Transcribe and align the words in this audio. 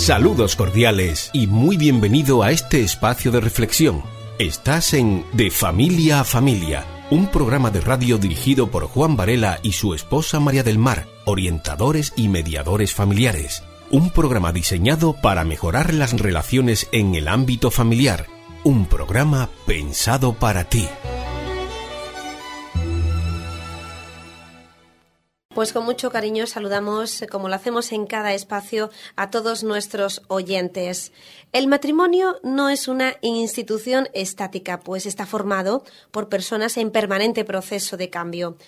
Saludos 0.00 0.56
cordiales 0.56 1.28
y 1.34 1.46
muy 1.46 1.76
bienvenido 1.76 2.42
a 2.42 2.52
este 2.52 2.80
espacio 2.80 3.30
de 3.30 3.38
reflexión. 3.38 4.02
Estás 4.38 4.94
en 4.94 5.26
De 5.34 5.50
Familia 5.50 6.20
a 6.20 6.24
Familia, 6.24 6.86
un 7.10 7.26
programa 7.26 7.70
de 7.70 7.82
radio 7.82 8.16
dirigido 8.16 8.70
por 8.70 8.86
Juan 8.86 9.14
Varela 9.14 9.60
y 9.62 9.72
su 9.72 9.92
esposa 9.92 10.40
María 10.40 10.62
del 10.62 10.78
Mar, 10.78 11.06
orientadores 11.26 12.14
y 12.16 12.28
mediadores 12.28 12.94
familiares. 12.94 13.62
Un 13.90 14.08
programa 14.08 14.52
diseñado 14.52 15.12
para 15.20 15.44
mejorar 15.44 15.92
las 15.92 16.18
relaciones 16.18 16.88
en 16.92 17.14
el 17.14 17.28
ámbito 17.28 17.70
familiar. 17.70 18.26
Un 18.64 18.86
programa 18.86 19.50
pensado 19.66 20.32
para 20.32 20.64
ti. 20.64 20.88
Pues 25.52 25.72
con 25.72 25.84
mucho 25.84 26.12
cariño 26.12 26.46
saludamos, 26.46 27.24
como 27.28 27.48
lo 27.48 27.56
hacemos 27.56 27.90
en 27.90 28.06
cada 28.06 28.32
espacio, 28.34 28.88
a 29.16 29.30
todos 29.30 29.64
nuestros 29.64 30.22
oyentes. 30.28 31.10
El 31.50 31.66
matrimonio 31.66 32.36
no 32.44 32.68
es 32.68 32.86
una 32.86 33.16
institución 33.20 34.08
estática, 34.14 34.78
pues 34.78 35.06
está 35.06 35.26
formado 35.26 35.82
por 36.12 36.28
personas 36.28 36.76
en 36.76 36.92
permanente 36.92 37.44
proceso 37.44 37.96
de 37.96 38.10
cambio. 38.10 38.58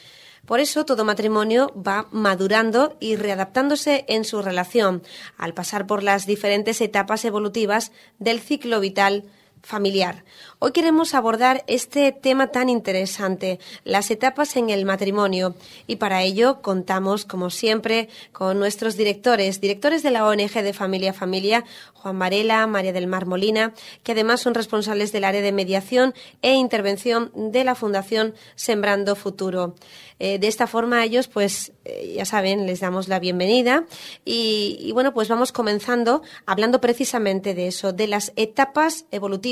Por 0.45 0.59
eso 0.59 0.85
todo 0.85 1.05
matrimonio 1.05 1.73
va 1.77 2.09
madurando 2.11 2.97
y 2.99 3.15
readaptándose 3.15 4.05
en 4.09 4.25
su 4.25 4.43
relación, 4.43 5.05
al 5.37 5.55
pasar 5.55 5.87
por 5.87 6.03
las 6.03 6.27
diferentes 6.27 6.81
etapas 6.81 7.25
evolutivas 7.25 7.93
del 8.19 8.41
ciclo 8.41 8.81
vital 8.81 9.23
familiar. 9.63 10.25
Hoy 10.59 10.73
queremos 10.73 11.15
abordar 11.15 11.65
este 11.67 12.13
tema 12.13 12.49
tan 12.49 12.69
interesante, 12.69 13.61
las 13.85 14.11
etapas 14.11 14.57
en 14.57 14.71
el 14.71 14.85
matrimonio, 14.85 15.55
y 15.87 15.97
para 15.97 16.23
ello 16.23 16.61
contamos, 16.63 17.25
como 17.25 17.51
siempre, 17.51 18.09
con 18.33 18.59
nuestros 18.59 18.97
directores, 18.97 19.61
directores 19.61 20.03
de 20.03 20.11
la 20.11 20.27
ONG 20.27 20.53
de 20.53 20.73
Familia 20.73 21.11
a 21.11 21.15
Familia, 21.15 21.65
Juan 21.95 22.17
Marela, 22.17 22.67
María 22.67 22.93
del 22.93 23.07
Mar 23.07 23.27
Molina, 23.27 23.73
que 24.03 24.13
además 24.13 24.41
son 24.41 24.55
responsables 24.55 25.13
del 25.13 25.25
área 25.25 25.41
de 25.41 25.53
mediación 25.53 26.15
e 26.43 26.55
intervención 26.55 27.31
de 27.35 27.65
la 27.65 27.75
Fundación 27.75 28.35
Sembrando 28.57 29.15
Futuro. 29.15 29.75
Eh, 30.19 30.39
de 30.39 30.47
esta 30.47 30.67
forma 30.67 31.05
ellos, 31.05 31.27
pues, 31.29 31.73
eh, 31.85 32.15
ya 32.17 32.25
saben, 32.25 32.67
les 32.67 32.81
damos 32.81 33.09
la 33.09 33.19
bienvenida 33.19 33.85
y 34.25 34.91
bueno, 34.93 35.13
pues 35.15 35.29
vamos 35.29 35.51
comenzando 35.51 36.23
hablando 36.47 36.81
precisamente 36.81 37.55
de 37.55 37.69
eso, 37.69 37.93
de 37.93 38.07
las 38.07 38.33
etapas 38.37 39.07
evolutivas 39.11 39.52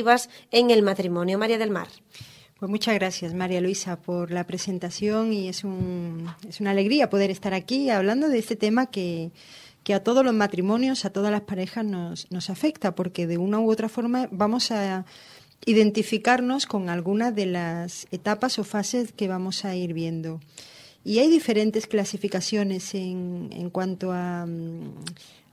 en 0.50 0.70
el 0.70 0.82
matrimonio. 0.82 1.38
María 1.38 1.58
del 1.58 1.70
Mar. 1.70 1.88
Pues 2.60 2.68
muchas 2.68 2.94
gracias, 2.94 3.32
María 3.32 3.62
Luisa, 3.62 3.96
por 3.96 4.30
la 4.30 4.44
presentación 4.44 5.32
y 5.32 5.48
es, 5.48 5.64
un, 5.64 6.26
es 6.46 6.60
una 6.60 6.72
alegría 6.72 7.08
poder 7.08 7.30
estar 7.30 7.54
aquí 7.54 7.88
hablando 7.88 8.28
de 8.28 8.38
este 8.38 8.54
tema 8.54 8.86
que, 8.86 9.30
que 9.82 9.94
a 9.94 10.04
todos 10.04 10.22
los 10.24 10.34
matrimonios, 10.34 11.06
a 11.06 11.10
todas 11.10 11.32
las 11.32 11.40
parejas 11.40 11.86
nos, 11.86 12.30
nos 12.30 12.50
afecta, 12.50 12.94
porque 12.94 13.26
de 13.26 13.38
una 13.38 13.60
u 13.60 13.70
otra 13.70 13.88
forma 13.88 14.28
vamos 14.30 14.70
a 14.72 15.06
identificarnos 15.64 16.66
con 16.66 16.90
algunas 16.90 17.34
de 17.34 17.46
las 17.46 18.06
etapas 18.10 18.58
o 18.58 18.64
fases 18.64 19.12
que 19.12 19.26
vamos 19.26 19.64
a 19.64 19.74
ir 19.74 19.94
viendo. 19.94 20.40
Y 21.02 21.20
hay 21.20 21.30
diferentes 21.30 21.86
clasificaciones 21.86 22.94
en, 22.94 23.48
en 23.52 23.70
cuanto 23.70 24.12
a, 24.12 24.46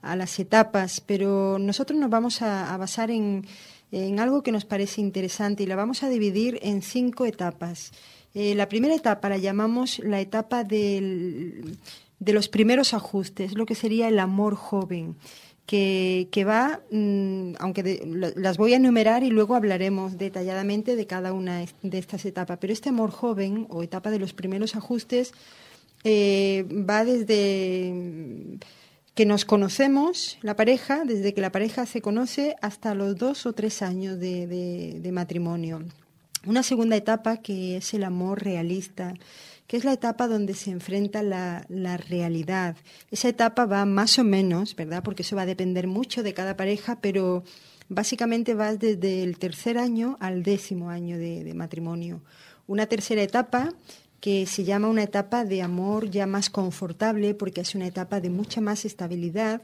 a, 0.02 0.16
las 0.16 0.38
etapas, 0.38 1.00
pero 1.00 1.58
nosotros 1.58 1.98
nos 1.98 2.10
vamos 2.10 2.42
a, 2.42 2.74
a 2.74 2.76
basar 2.76 3.10
en, 3.10 3.46
en, 3.92 4.20
algo 4.20 4.42
que 4.42 4.52
nos 4.52 4.64
parece 4.64 5.00
interesante 5.00 5.62
y 5.62 5.66
la 5.66 5.76
vamos 5.76 6.02
a 6.02 6.08
dividir 6.08 6.58
en 6.62 6.82
cinco 6.82 7.24
etapas. 7.26 7.92
Eh, 8.34 8.54
la 8.54 8.68
primera 8.68 8.94
etapa 8.94 9.28
la 9.28 9.38
llamamos 9.38 9.98
la 10.00 10.20
etapa 10.20 10.64
del, 10.64 11.76
de 12.18 12.32
los 12.32 12.48
primeros 12.48 12.94
ajustes, 12.94 13.54
lo 13.54 13.66
que 13.66 13.74
sería 13.74 14.08
el 14.08 14.18
amor 14.18 14.54
joven 14.54 15.16
que, 15.68 16.28
que 16.30 16.44
va, 16.44 16.80
mmm, 16.90 17.52
aunque 17.58 17.82
de, 17.82 18.32
las 18.36 18.56
voy 18.56 18.72
a 18.72 18.76
enumerar 18.76 19.22
y 19.22 19.28
luego 19.28 19.54
hablaremos 19.54 20.16
detalladamente 20.16 20.96
de 20.96 21.06
cada 21.06 21.34
una 21.34 21.62
de 21.82 21.98
estas 21.98 22.24
etapas, 22.24 22.56
pero 22.58 22.72
este 22.72 22.88
amor 22.88 23.10
joven 23.10 23.66
o 23.68 23.82
etapa 23.82 24.10
de 24.10 24.18
los 24.18 24.32
primeros 24.32 24.76
ajustes 24.76 25.34
eh, 26.04 26.64
va 26.70 27.04
desde 27.04 27.92
que 29.18 29.26
nos 29.26 29.44
conocemos, 29.44 30.38
la 30.42 30.54
pareja, 30.54 31.02
desde 31.04 31.34
que 31.34 31.40
la 31.40 31.50
pareja 31.50 31.86
se 31.86 32.00
conoce 32.00 32.54
hasta 32.62 32.94
los 32.94 33.16
dos 33.16 33.46
o 33.46 33.52
tres 33.52 33.82
años 33.82 34.20
de, 34.20 34.46
de, 34.46 35.10
matrimonio. 35.10 35.82
Una 36.46 36.62
segunda 36.62 36.94
etapa 36.94 37.38
que 37.38 37.78
es 37.78 37.94
el 37.94 38.04
amor 38.04 38.44
realista, 38.44 39.14
que 39.66 39.76
es 39.76 39.82
la 39.82 39.92
etapa 39.92 40.28
donde 40.28 40.54
se 40.54 40.70
enfrenta 40.70 41.24
la, 41.24 41.66
la, 41.68 41.96
realidad. 41.96 42.76
Esa 43.10 43.28
etapa 43.28 43.66
va 43.66 43.84
más 43.86 44.20
o 44.20 44.22
menos, 44.22 44.76
¿verdad? 44.76 45.02
Porque 45.02 45.22
eso 45.22 45.34
va 45.34 45.42
a 45.42 45.46
depender 45.46 45.88
mucho 45.88 46.22
de 46.22 46.32
cada 46.32 46.56
pareja, 46.56 47.00
pero 47.00 47.42
básicamente 47.88 48.54
va 48.54 48.76
desde 48.76 49.24
el 49.24 49.36
tercer 49.40 49.78
año 49.78 50.16
al 50.20 50.44
décimo 50.44 50.90
año 50.90 51.18
de 51.18 51.52
matrimonio. 51.54 52.22
Una 52.68 52.86
tercera 52.86 53.22
etapa 53.22 53.74
que 54.20 54.46
se 54.46 54.64
llama 54.64 54.88
una 54.88 55.04
etapa 55.04 55.44
de 55.44 55.62
amor 55.62 56.10
ya 56.10 56.26
más 56.26 56.50
confortable, 56.50 57.34
porque 57.34 57.60
es 57.60 57.74
una 57.74 57.86
etapa 57.86 58.20
de 58.20 58.30
mucha 58.30 58.60
más 58.60 58.84
estabilidad, 58.84 59.62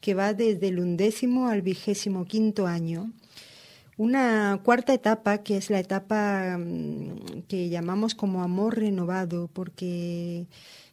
que 0.00 0.14
va 0.14 0.34
desde 0.34 0.68
el 0.68 0.78
undécimo 0.78 1.48
al 1.48 1.62
vigésimo 1.62 2.24
quinto 2.26 2.66
año. 2.66 3.10
Una 3.96 4.60
cuarta 4.62 4.92
etapa, 4.92 5.38
que 5.38 5.56
es 5.56 5.70
la 5.70 5.80
etapa 5.80 6.58
mm, 6.58 7.42
que 7.48 7.68
llamamos 7.68 8.14
como 8.14 8.42
amor 8.42 8.76
renovado, 8.78 9.48
porque, 9.52 10.46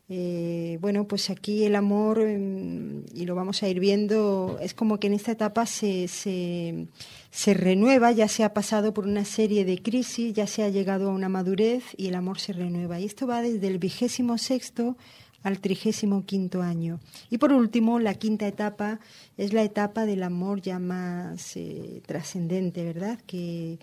eh, 0.10 0.78
bueno, 0.82 1.08
pues 1.08 1.30
aquí 1.30 1.64
el 1.64 1.76
amor, 1.76 2.20
mm, 2.20 3.06
y 3.14 3.26
lo 3.26 3.36
vamos 3.36 3.64
a 3.64 3.70
ir 3.70 3.80
viendo, 3.80 4.60
es 4.62 4.74
como 4.74 5.00
que 5.00 5.08
en 5.08 5.14
esta 5.14 5.32
etapa 5.32 5.66
se, 5.66 6.08
se, 6.08 6.88
se 7.32 7.54
renueva, 7.54 8.12
ya 8.12 8.28
se 8.28 8.44
ha 8.44 8.54
pasado 8.54 8.94
por 8.94 9.08
una 9.08 9.26
serie 9.26 9.66
de 9.66 9.82
crisis, 9.82 10.34
ya 10.34 10.46
se 10.46 10.64
ha 10.64 10.70
llegado 10.70 11.10
a 11.10 11.14
una 11.14 11.30
madurez 11.30 11.84
y 11.98 12.08
el 12.08 12.16
amor 12.16 12.40
se 12.40 12.54
renueva. 12.54 13.00
Y 13.00 13.06
esto 13.06 13.28
va 13.28 13.42
desde 13.42 13.68
el 13.68 13.80
vigésimo 13.80 14.38
sexto 14.38 14.98
al 15.44 15.60
trigésimo 15.60 16.26
quinto 16.26 16.62
año. 16.62 17.00
Y 17.30 17.38
por 17.38 17.52
último, 17.52 18.00
la 18.00 18.16
quinta 18.16 18.48
etapa 18.48 19.00
es 19.38 19.54
la 19.54 19.64
etapa 19.64 20.06
del 20.06 20.24
amor 20.24 20.62
ya 20.62 20.80
más 20.80 21.56
eh, 21.58 22.02
trascendente, 22.06 22.84
¿verdad? 22.84 23.20
Que, 23.28 23.78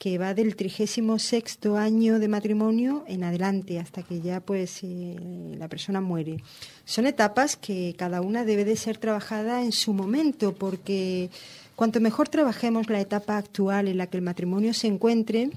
que 0.00 0.16
va 0.16 0.32
del 0.32 0.56
trigésimo 0.56 1.18
sexto 1.18 1.76
año 1.76 2.18
de 2.18 2.26
matrimonio 2.26 3.04
en 3.06 3.22
adelante 3.22 3.78
hasta 3.78 4.02
que 4.02 4.22
ya 4.22 4.40
pues 4.40 4.80
eh, 4.82 5.14
la 5.58 5.68
persona 5.68 6.00
muere. 6.00 6.42
Son 6.86 7.06
etapas 7.06 7.54
que 7.54 7.94
cada 7.98 8.22
una 8.22 8.46
debe 8.46 8.64
de 8.64 8.76
ser 8.76 8.96
trabajada 8.96 9.62
en 9.62 9.72
su 9.72 9.92
momento 9.92 10.54
porque 10.54 11.28
cuanto 11.76 12.00
mejor 12.00 12.30
trabajemos 12.30 12.88
la 12.88 12.98
etapa 12.98 13.36
actual 13.36 13.88
en 13.88 13.98
la 13.98 14.06
que 14.06 14.16
el 14.16 14.22
matrimonio 14.22 14.72
se 14.72 14.86
encuentre, 14.86 15.50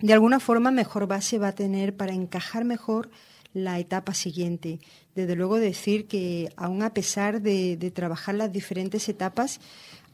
de 0.00 0.12
alguna 0.14 0.40
forma 0.40 0.70
mejor 0.70 1.06
base 1.06 1.36
va 1.38 1.48
a 1.48 1.54
tener 1.54 1.94
para 1.94 2.14
encajar 2.14 2.64
mejor 2.64 3.10
la 3.52 3.78
etapa 3.78 4.14
siguiente. 4.14 4.80
Desde 5.14 5.36
luego 5.36 5.58
decir 5.58 6.06
que 6.06 6.50
aún 6.56 6.82
a 6.82 6.94
pesar 6.94 7.42
de 7.42 7.92
trabajar 7.94 8.36
las 8.36 8.50
diferentes 8.50 9.06
etapas, 9.10 9.60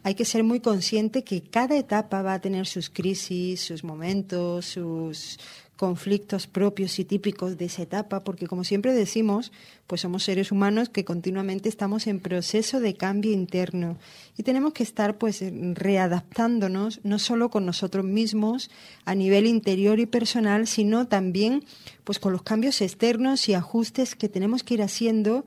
hay 0.08 0.14
que 0.14 0.24
ser 0.24 0.42
muy 0.42 0.60
consciente 0.60 1.22
que 1.22 1.42
cada 1.42 1.76
etapa 1.76 2.22
va 2.22 2.32
a 2.32 2.40
tener 2.40 2.66
sus 2.66 2.88
crisis, 2.88 3.60
sus 3.60 3.84
momentos, 3.84 4.64
sus 4.64 5.38
conflictos 5.76 6.46
propios 6.46 6.98
y 6.98 7.04
típicos 7.04 7.58
de 7.58 7.66
esa 7.66 7.82
etapa, 7.82 8.24
porque 8.24 8.46
como 8.46 8.64
siempre 8.64 8.94
decimos, 8.94 9.52
pues 9.86 10.00
somos 10.00 10.24
seres 10.24 10.50
humanos 10.50 10.88
que 10.88 11.04
continuamente 11.04 11.68
estamos 11.68 12.06
en 12.06 12.20
proceso 12.20 12.80
de 12.80 12.94
cambio 12.94 13.32
interno 13.32 13.98
y 14.38 14.44
tenemos 14.44 14.72
que 14.72 14.82
estar 14.82 15.18
pues 15.18 15.44
readaptándonos 15.74 17.00
no 17.04 17.18
solo 17.18 17.50
con 17.50 17.66
nosotros 17.66 18.06
mismos 18.06 18.70
a 19.04 19.14
nivel 19.14 19.46
interior 19.46 20.00
y 20.00 20.06
personal, 20.06 20.66
sino 20.66 21.06
también 21.06 21.64
pues 22.04 22.18
con 22.18 22.32
los 22.32 22.42
cambios 22.42 22.80
externos 22.80 23.46
y 23.50 23.52
ajustes 23.52 24.14
que 24.14 24.30
tenemos 24.30 24.64
que 24.64 24.72
ir 24.72 24.82
haciendo 24.82 25.44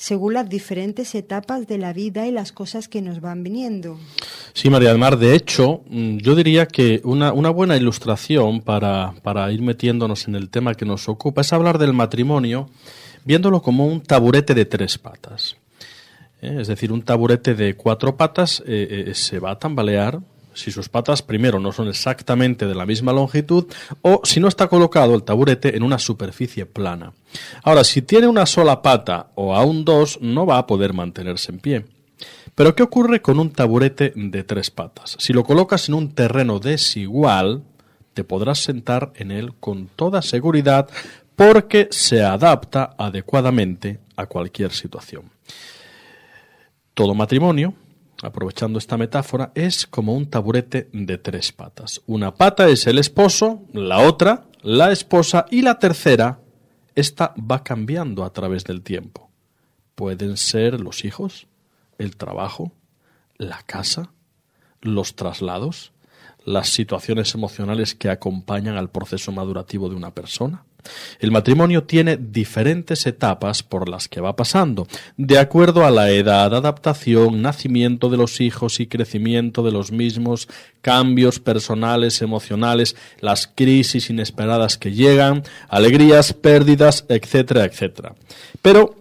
según 0.00 0.32
las 0.32 0.48
diferentes 0.48 1.14
etapas 1.14 1.66
de 1.66 1.76
la 1.76 1.92
vida 1.92 2.26
y 2.26 2.30
las 2.30 2.52
cosas 2.52 2.88
que 2.88 3.02
nos 3.02 3.20
van 3.20 3.42
viniendo. 3.42 3.98
Sí, 4.54 4.70
María 4.70 4.88
del 4.88 4.98
Mar, 4.98 5.18
de 5.18 5.34
hecho, 5.34 5.82
mm, 5.90 6.16
yo 6.16 6.34
diría 6.34 6.64
que 6.64 7.02
una, 7.04 7.34
una 7.34 7.50
buena 7.50 7.76
ilustración 7.76 8.62
para, 8.62 9.12
para, 9.22 9.52
ir 9.52 9.60
metiéndonos 9.60 10.26
en 10.26 10.36
el 10.36 10.48
tema 10.48 10.74
que 10.74 10.86
nos 10.86 11.06
ocupa 11.10 11.42
es 11.42 11.52
hablar 11.52 11.76
del 11.76 11.92
matrimonio 11.92 12.70
viéndolo 13.26 13.60
como 13.60 13.86
un 13.86 14.00
taburete 14.00 14.54
de 14.54 14.64
tres 14.64 14.96
patas. 14.96 15.58
¿Eh? 16.40 16.56
Es 16.60 16.68
decir, 16.68 16.92
un 16.92 17.02
taburete 17.02 17.54
de 17.54 17.74
cuatro 17.74 18.16
patas 18.16 18.62
eh, 18.66 19.04
eh, 19.08 19.14
se 19.14 19.38
va 19.38 19.50
a 19.50 19.58
tambalear 19.58 20.20
si 20.60 20.70
sus 20.70 20.88
patas 20.88 21.22
primero 21.22 21.58
no 21.58 21.72
son 21.72 21.88
exactamente 21.88 22.66
de 22.66 22.74
la 22.74 22.86
misma 22.86 23.12
longitud 23.12 23.66
o 24.02 24.20
si 24.24 24.40
no 24.40 24.48
está 24.48 24.68
colocado 24.68 25.14
el 25.14 25.22
taburete 25.22 25.76
en 25.76 25.82
una 25.82 25.98
superficie 25.98 26.66
plana. 26.66 27.12
Ahora, 27.62 27.84
si 27.84 28.02
tiene 28.02 28.26
una 28.26 28.46
sola 28.46 28.82
pata 28.82 29.30
o 29.34 29.54
aún 29.54 29.84
dos, 29.84 30.20
no 30.20 30.46
va 30.46 30.58
a 30.58 30.66
poder 30.66 30.92
mantenerse 30.92 31.52
en 31.52 31.58
pie. 31.58 31.86
Pero 32.54 32.74
¿qué 32.74 32.82
ocurre 32.82 33.22
con 33.22 33.38
un 33.38 33.50
taburete 33.50 34.12
de 34.14 34.44
tres 34.44 34.70
patas? 34.70 35.16
Si 35.18 35.32
lo 35.32 35.44
colocas 35.44 35.88
en 35.88 35.94
un 35.94 36.14
terreno 36.14 36.58
desigual, 36.58 37.62
te 38.12 38.24
podrás 38.24 38.58
sentar 38.58 39.12
en 39.16 39.30
él 39.30 39.54
con 39.58 39.86
toda 39.88 40.20
seguridad 40.20 40.88
porque 41.36 41.88
se 41.90 42.22
adapta 42.22 42.94
adecuadamente 42.98 44.00
a 44.16 44.26
cualquier 44.26 44.72
situación. 44.72 45.30
Todo 46.92 47.14
matrimonio 47.14 47.72
aprovechando 48.22 48.78
esta 48.78 48.96
metáfora, 48.96 49.52
es 49.54 49.86
como 49.86 50.14
un 50.14 50.26
taburete 50.26 50.88
de 50.92 51.18
tres 51.18 51.52
patas. 51.52 52.02
Una 52.06 52.34
pata 52.34 52.68
es 52.68 52.86
el 52.86 52.98
esposo, 52.98 53.62
la 53.72 54.00
otra, 54.00 54.46
la 54.62 54.92
esposa 54.92 55.46
y 55.50 55.62
la 55.62 55.78
tercera, 55.78 56.40
esta 56.94 57.34
va 57.38 57.62
cambiando 57.62 58.24
a 58.24 58.32
través 58.32 58.64
del 58.64 58.82
tiempo. 58.82 59.30
Pueden 59.94 60.36
ser 60.36 60.80
los 60.80 61.04
hijos, 61.04 61.46
el 61.98 62.16
trabajo, 62.16 62.72
la 63.36 63.62
casa, 63.62 64.12
los 64.80 65.14
traslados, 65.14 65.92
las 66.44 66.68
situaciones 66.68 67.34
emocionales 67.34 67.94
que 67.94 68.10
acompañan 68.10 68.76
al 68.76 68.90
proceso 68.90 69.32
madurativo 69.32 69.88
de 69.88 69.96
una 69.96 70.14
persona. 70.14 70.64
El 71.18 71.30
matrimonio 71.30 71.84
tiene 71.84 72.16
diferentes 72.16 73.06
etapas 73.06 73.62
por 73.62 73.88
las 73.88 74.08
que 74.08 74.20
va 74.20 74.36
pasando, 74.36 74.86
de 75.16 75.38
acuerdo 75.38 75.84
a 75.84 75.90
la 75.90 76.10
edad, 76.10 76.54
adaptación, 76.54 77.42
nacimiento 77.42 78.08
de 78.08 78.16
los 78.16 78.40
hijos 78.40 78.80
y 78.80 78.86
crecimiento 78.86 79.62
de 79.62 79.72
los 79.72 79.92
mismos, 79.92 80.48
cambios 80.82 81.40
personales, 81.40 82.22
emocionales, 82.22 82.96
las 83.20 83.46
crisis 83.46 84.10
inesperadas 84.10 84.78
que 84.78 84.92
llegan, 84.92 85.42
alegrías, 85.68 86.32
pérdidas, 86.32 87.04
etcétera, 87.08 87.64
etcétera. 87.64 88.14
Pero 88.62 88.96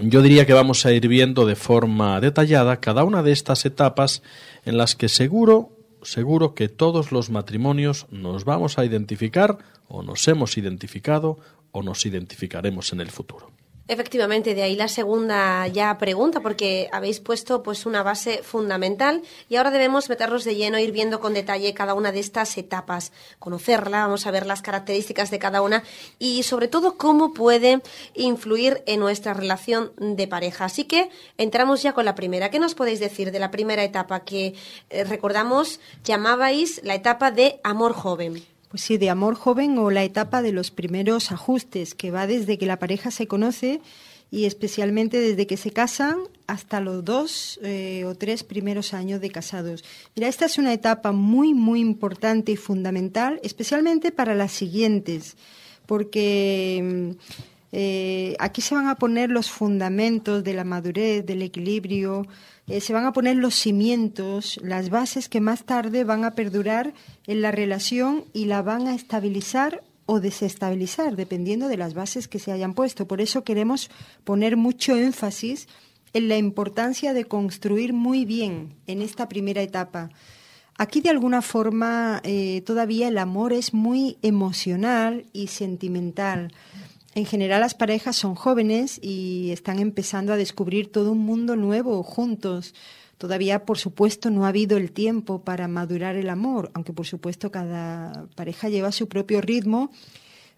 yo 0.00 0.22
diría 0.22 0.46
que 0.46 0.52
vamos 0.52 0.86
a 0.86 0.92
ir 0.92 1.06
viendo 1.08 1.46
de 1.46 1.56
forma 1.56 2.20
detallada 2.20 2.80
cada 2.80 3.04
una 3.04 3.22
de 3.22 3.32
estas 3.32 3.64
etapas 3.64 4.22
en 4.64 4.76
las 4.76 4.94
que 4.94 5.08
seguro 5.08 5.73
seguro 6.04 6.54
que 6.54 6.68
todos 6.68 7.12
los 7.12 7.30
matrimonios 7.30 8.06
nos 8.10 8.44
vamos 8.44 8.78
a 8.78 8.84
identificar 8.84 9.58
o 9.88 10.02
nos 10.02 10.26
hemos 10.28 10.56
identificado 10.56 11.38
o 11.72 11.82
nos 11.82 12.06
identificaremos 12.06 12.92
en 12.92 13.00
el 13.00 13.10
futuro. 13.10 13.53
Efectivamente, 13.86 14.54
de 14.54 14.62
ahí 14.62 14.76
la 14.76 14.88
segunda 14.88 15.66
ya 15.66 15.98
pregunta, 15.98 16.40
porque 16.40 16.88
habéis 16.90 17.20
puesto 17.20 17.62
pues 17.62 17.84
una 17.84 18.02
base 18.02 18.42
fundamental 18.42 19.20
y 19.50 19.56
ahora 19.56 19.70
debemos 19.70 20.08
meternos 20.08 20.44
de 20.44 20.56
lleno, 20.56 20.78
ir 20.78 20.90
viendo 20.90 21.20
con 21.20 21.34
detalle 21.34 21.74
cada 21.74 21.92
una 21.92 22.10
de 22.10 22.20
estas 22.20 22.56
etapas, 22.56 23.12
conocerla, 23.38 24.04
vamos 24.04 24.26
a 24.26 24.30
ver 24.30 24.46
las 24.46 24.62
características 24.62 25.30
de 25.30 25.38
cada 25.38 25.60
una 25.60 25.82
y 26.18 26.44
sobre 26.44 26.68
todo 26.68 26.96
cómo 26.96 27.34
puede 27.34 27.82
influir 28.14 28.82
en 28.86 29.00
nuestra 29.00 29.34
relación 29.34 29.92
de 29.98 30.28
pareja. 30.28 30.64
Así 30.64 30.84
que 30.84 31.10
entramos 31.36 31.82
ya 31.82 31.92
con 31.92 32.06
la 32.06 32.14
primera. 32.14 32.50
¿Qué 32.50 32.58
nos 32.58 32.74
podéis 32.74 33.00
decir 33.00 33.32
de 33.32 33.38
la 33.38 33.50
primera 33.50 33.84
etapa 33.84 34.20
que 34.20 34.54
eh, 34.88 35.04
recordamos 35.04 35.78
llamabais 36.04 36.80
la 36.84 36.94
etapa 36.94 37.30
de 37.30 37.60
amor 37.62 37.92
joven? 37.92 38.53
Pues 38.74 38.82
sí, 38.82 38.98
de 38.98 39.08
amor 39.08 39.36
joven 39.36 39.78
o 39.78 39.92
la 39.92 40.02
etapa 40.02 40.42
de 40.42 40.50
los 40.50 40.72
primeros 40.72 41.30
ajustes, 41.30 41.94
que 41.94 42.10
va 42.10 42.26
desde 42.26 42.58
que 42.58 42.66
la 42.66 42.80
pareja 42.80 43.12
se 43.12 43.28
conoce 43.28 43.80
y 44.32 44.46
especialmente 44.46 45.20
desde 45.20 45.46
que 45.46 45.56
se 45.56 45.70
casan 45.70 46.16
hasta 46.48 46.80
los 46.80 47.04
dos 47.04 47.60
eh, 47.62 48.02
o 48.04 48.16
tres 48.16 48.42
primeros 48.42 48.92
años 48.92 49.20
de 49.20 49.30
casados. 49.30 49.84
Mira, 50.16 50.26
esta 50.26 50.46
es 50.46 50.58
una 50.58 50.72
etapa 50.72 51.12
muy, 51.12 51.54
muy 51.54 51.78
importante 51.78 52.50
y 52.50 52.56
fundamental, 52.56 53.38
especialmente 53.44 54.10
para 54.10 54.34
las 54.34 54.50
siguientes, 54.50 55.36
porque 55.86 56.80
mm, 56.82 57.10
eh, 57.70 58.34
aquí 58.40 58.60
se 58.60 58.74
van 58.74 58.88
a 58.88 58.96
poner 58.96 59.30
los 59.30 59.52
fundamentos 59.52 60.42
de 60.42 60.52
la 60.52 60.64
madurez, 60.64 61.24
del 61.24 61.42
equilibrio, 61.42 62.26
eh, 62.66 62.80
se 62.80 62.92
van 62.92 63.04
a 63.04 63.12
poner 63.12 63.36
los 63.36 63.54
cimientos, 63.54 64.58
las 64.62 64.90
bases 64.90 65.28
que 65.28 65.40
más 65.40 65.64
tarde 65.64 66.04
van 66.04 66.24
a 66.24 66.34
perdurar 66.34 66.94
en 67.26 67.42
la 67.42 67.50
relación 67.50 68.24
y 68.32 68.46
la 68.46 68.62
van 68.62 68.86
a 68.86 68.94
estabilizar 68.94 69.82
o 70.06 70.20
desestabilizar, 70.20 71.16
dependiendo 71.16 71.68
de 71.68 71.76
las 71.76 71.94
bases 71.94 72.28
que 72.28 72.38
se 72.38 72.52
hayan 72.52 72.74
puesto. 72.74 73.06
Por 73.06 73.20
eso 73.20 73.44
queremos 73.44 73.90
poner 74.24 74.56
mucho 74.56 74.96
énfasis 74.96 75.68
en 76.12 76.28
la 76.28 76.36
importancia 76.38 77.12
de 77.12 77.24
construir 77.24 77.92
muy 77.92 78.24
bien 78.24 78.74
en 78.86 79.02
esta 79.02 79.28
primera 79.28 79.62
etapa. 79.62 80.10
Aquí 80.76 81.00
de 81.00 81.10
alguna 81.10 81.42
forma 81.42 82.20
eh, 82.24 82.62
todavía 82.66 83.08
el 83.08 83.18
amor 83.18 83.52
es 83.52 83.74
muy 83.74 84.18
emocional 84.22 85.26
y 85.32 85.48
sentimental. 85.48 86.52
En 87.14 87.26
general 87.26 87.60
las 87.60 87.74
parejas 87.74 88.16
son 88.16 88.34
jóvenes 88.34 88.98
y 89.00 89.50
están 89.52 89.78
empezando 89.78 90.32
a 90.32 90.36
descubrir 90.36 90.90
todo 90.90 91.12
un 91.12 91.20
mundo 91.20 91.54
nuevo 91.54 92.02
juntos. 92.02 92.74
Todavía, 93.18 93.64
por 93.64 93.78
supuesto, 93.78 94.30
no 94.30 94.44
ha 94.44 94.48
habido 94.48 94.76
el 94.76 94.90
tiempo 94.90 95.42
para 95.42 95.68
madurar 95.68 96.16
el 96.16 96.28
amor, 96.28 96.72
aunque 96.74 96.92
por 96.92 97.06
supuesto 97.06 97.52
cada 97.52 98.26
pareja 98.34 98.68
lleva 98.68 98.90
su 98.90 99.08
propio 99.08 99.40
ritmo, 99.40 99.92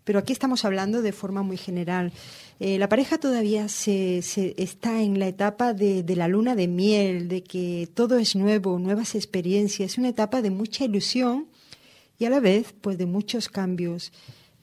pero 0.04 0.18
aquí 0.18 0.32
estamos 0.32 0.64
hablando 0.64 1.02
de 1.02 1.12
forma 1.12 1.42
muy 1.42 1.58
general. 1.58 2.12
Eh, 2.58 2.78
la 2.78 2.88
pareja 2.88 3.18
todavía 3.18 3.68
se, 3.68 4.18
está 4.56 5.02
en 5.02 5.18
la 5.18 5.28
etapa 5.28 5.74
de, 5.74 6.02
de 6.02 6.16
la 6.16 6.26
luna 6.26 6.54
de 6.54 6.68
miel, 6.68 7.28
de 7.28 7.42
que 7.42 7.86
todo 7.92 8.16
es 8.16 8.34
nuevo, 8.34 8.78
nuevas 8.78 9.14
experiencias, 9.14 9.98
una 9.98 10.08
etapa 10.08 10.40
de 10.40 10.50
mucha 10.50 10.84
ilusión 10.86 11.48
y 12.18 12.24
a 12.24 12.30
la 12.30 12.40
vez 12.40 12.74
pues 12.80 12.96
de 12.96 13.04
muchos 13.04 13.50
cambios. 13.50 14.10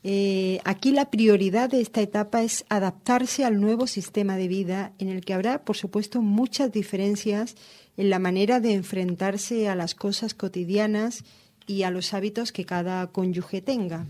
Eh, 0.03 0.59
aquí 0.65 0.91
la 0.91 1.09
prioridad 1.09 1.69
de 1.69 1.79
esta 1.79 2.01
etapa 2.01 2.43
es 2.43 2.65
adaptarse 2.67 3.45
al 3.45 3.61
nuevo 3.61 3.87
sistema 3.87 4.35
de 4.35 4.49
vida 4.49 4.91
en 4.99 5.07
el 5.07 5.23
que 5.23 5.33
habrá, 5.33 5.63
por 5.63 5.77
supuesto, 5.77 6.21
muchas 6.21 6.71
diferencias 6.71 7.55
en 7.95 8.09
la 8.09 8.19
manera 8.19 8.59
de 8.59 8.73
enfrentarse 8.73 9.69
a 9.69 9.75
las 9.75 9.95
cosas 9.95 10.33
cotidianas 10.33 11.23
y 11.67 11.83
a 11.83 11.91
los 11.91 12.13
hábitos 12.13 12.51
que 12.51 12.65
cada 12.65 13.07
cónyuge 13.07 13.61
tenga. 13.61 14.05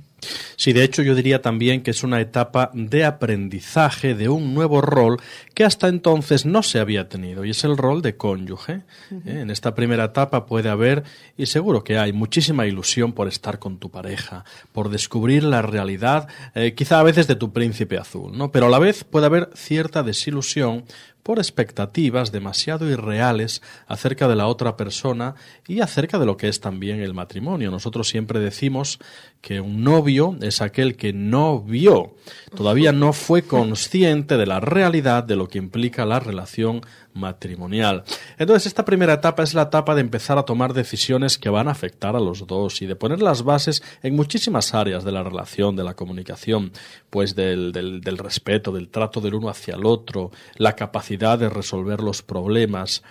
Sí, 0.55 0.73
de 0.73 0.83
hecho 0.83 1.01
yo 1.01 1.15
diría 1.15 1.41
también 1.41 1.81
que 1.81 1.91
es 1.91 2.03
una 2.03 2.21
etapa 2.21 2.71
de 2.73 3.05
aprendizaje 3.05 4.15
de 4.15 4.29
un 4.29 4.53
nuevo 4.53 4.81
rol 4.81 5.19
que 5.53 5.63
hasta 5.63 5.87
entonces 5.87 6.45
no 6.45 6.63
se 6.63 6.79
había 6.79 7.09
tenido 7.09 7.45
y 7.45 7.51
es 7.51 7.63
el 7.63 7.77
rol 7.77 8.01
de 8.01 8.15
cónyuge. 8.15 8.81
¿eh? 9.11 9.41
En 9.41 9.49
esta 9.49 9.75
primera 9.75 10.05
etapa 10.05 10.45
puede 10.45 10.69
haber, 10.69 11.03
y 11.37 11.45
seguro 11.45 11.83
que 11.83 11.97
hay, 11.97 12.13
muchísima 12.13 12.65
ilusión 12.65 13.13
por 13.13 13.27
estar 13.27 13.59
con 13.59 13.77
tu 13.77 13.89
pareja, 13.89 14.45
por 14.71 14.89
descubrir 14.89 15.43
la 15.43 15.61
realidad, 15.61 16.27
eh, 16.55 16.73
quizá 16.73 16.99
a 16.99 17.03
veces 17.03 17.27
de 17.27 17.35
tu 17.35 17.51
príncipe 17.51 17.97
azul, 17.97 18.37
¿no? 18.37 18.51
Pero 18.51 18.67
a 18.67 18.69
la 18.69 18.79
vez 18.79 19.03
puede 19.03 19.25
haber 19.25 19.49
cierta 19.53 20.03
desilusión 20.03 20.85
por 21.23 21.39
expectativas 21.39 22.31
demasiado 22.31 22.87
irreales 22.89 23.61
acerca 23.87 24.27
de 24.27 24.35
la 24.35 24.47
otra 24.47 24.75
persona 24.75 25.35
y 25.65 25.79
acerca 25.79 26.19
de 26.19 26.25
lo 26.25 26.37
que 26.37 26.49
es 26.49 26.59
también 26.59 26.99
el 26.99 27.13
matrimonio. 27.13 27.71
Nosotros 27.71 28.09
siempre 28.09 28.39
decimos 28.39 28.99
que 29.41 29.61
un 29.61 29.83
novio 29.83 30.12
es 30.41 30.61
aquel 30.61 30.95
que 30.95 31.13
no 31.13 31.61
vio, 31.61 32.15
todavía 32.55 32.91
no 32.91 33.13
fue 33.13 33.41
consciente 33.41 34.37
de 34.37 34.45
la 34.45 34.59
realidad 34.59 35.23
de 35.23 35.35
lo 35.35 35.47
que 35.47 35.57
implica 35.57 36.05
la 36.05 36.19
relación 36.19 36.81
matrimonial. 37.13 38.03
Entonces, 38.37 38.67
esta 38.67 38.85
primera 38.85 39.13
etapa 39.13 39.43
es 39.43 39.53
la 39.53 39.63
etapa 39.63 39.95
de 39.95 40.01
empezar 40.01 40.37
a 40.37 40.43
tomar 40.43 40.73
decisiones 40.73 41.37
que 41.37 41.49
van 41.49 41.67
a 41.67 41.71
afectar 41.71 42.15
a 42.15 42.19
los 42.19 42.45
dos 42.47 42.81
y 42.81 42.85
de 42.85 42.95
poner 42.95 43.21
las 43.21 43.43
bases 43.43 43.83
en 44.01 44.15
muchísimas 44.15 44.73
áreas 44.73 45.03
de 45.03 45.11
la 45.11 45.23
relación, 45.23 45.75
de 45.75 45.83
la 45.83 45.93
comunicación, 45.93 46.71
pues 47.09 47.35
del, 47.35 47.71
del, 47.71 48.01
del 48.01 48.17
respeto, 48.17 48.71
del 48.71 48.89
trato 48.89 49.21
del 49.21 49.35
uno 49.35 49.49
hacia 49.49 49.75
el 49.75 49.85
otro, 49.85 50.31
la 50.55 50.75
capacidad 50.75 51.37
de 51.37 51.49
resolver 51.49 52.01
los 52.01 52.21
problemas, 52.21 53.03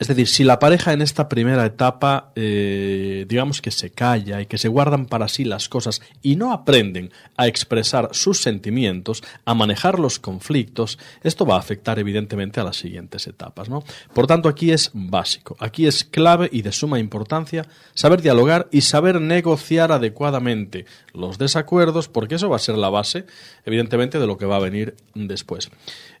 es 0.00 0.06
decir, 0.06 0.28
si 0.28 0.44
la 0.44 0.60
pareja 0.60 0.92
en 0.92 1.02
esta 1.02 1.28
primera 1.28 1.66
etapa, 1.66 2.30
eh, 2.36 3.26
digamos 3.28 3.60
que 3.60 3.72
se 3.72 3.90
calla 3.90 4.40
y 4.40 4.46
que 4.46 4.56
se 4.56 4.68
guardan 4.68 5.06
para 5.06 5.26
sí 5.26 5.44
las 5.44 5.68
cosas 5.68 6.00
y 6.22 6.36
no 6.36 6.52
aprenden 6.52 7.10
a 7.36 7.48
expresar 7.48 8.10
sus 8.12 8.40
sentimientos, 8.40 9.24
a 9.44 9.54
manejar 9.54 9.98
los 9.98 10.20
conflictos, 10.20 11.00
esto 11.24 11.44
va 11.44 11.56
a 11.56 11.58
afectar 11.58 11.98
evidentemente 11.98 12.60
a 12.60 12.64
las 12.64 12.76
siguientes 12.76 13.26
etapas. 13.26 13.68
¿no? 13.68 13.82
Por 14.14 14.28
tanto, 14.28 14.48
aquí 14.48 14.70
es 14.70 14.92
básico, 14.94 15.56
aquí 15.58 15.88
es 15.88 16.04
clave 16.04 16.48
y 16.52 16.62
de 16.62 16.70
suma 16.70 17.00
importancia 17.00 17.66
saber 17.92 18.22
dialogar 18.22 18.68
y 18.70 18.82
saber 18.82 19.20
negociar 19.20 19.90
adecuadamente 19.90 20.86
los 21.12 21.38
desacuerdos, 21.38 22.06
porque 22.06 22.36
eso 22.36 22.48
va 22.48 22.54
a 22.54 22.60
ser 22.60 22.78
la 22.78 22.88
base, 22.88 23.26
evidentemente, 23.68 24.18
de 24.18 24.26
lo 24.26 24.36
que 24.36 24.46
va 24.46 24.56
a 24.56 24.60
venir 24.60 24.96
después 25.14 25.70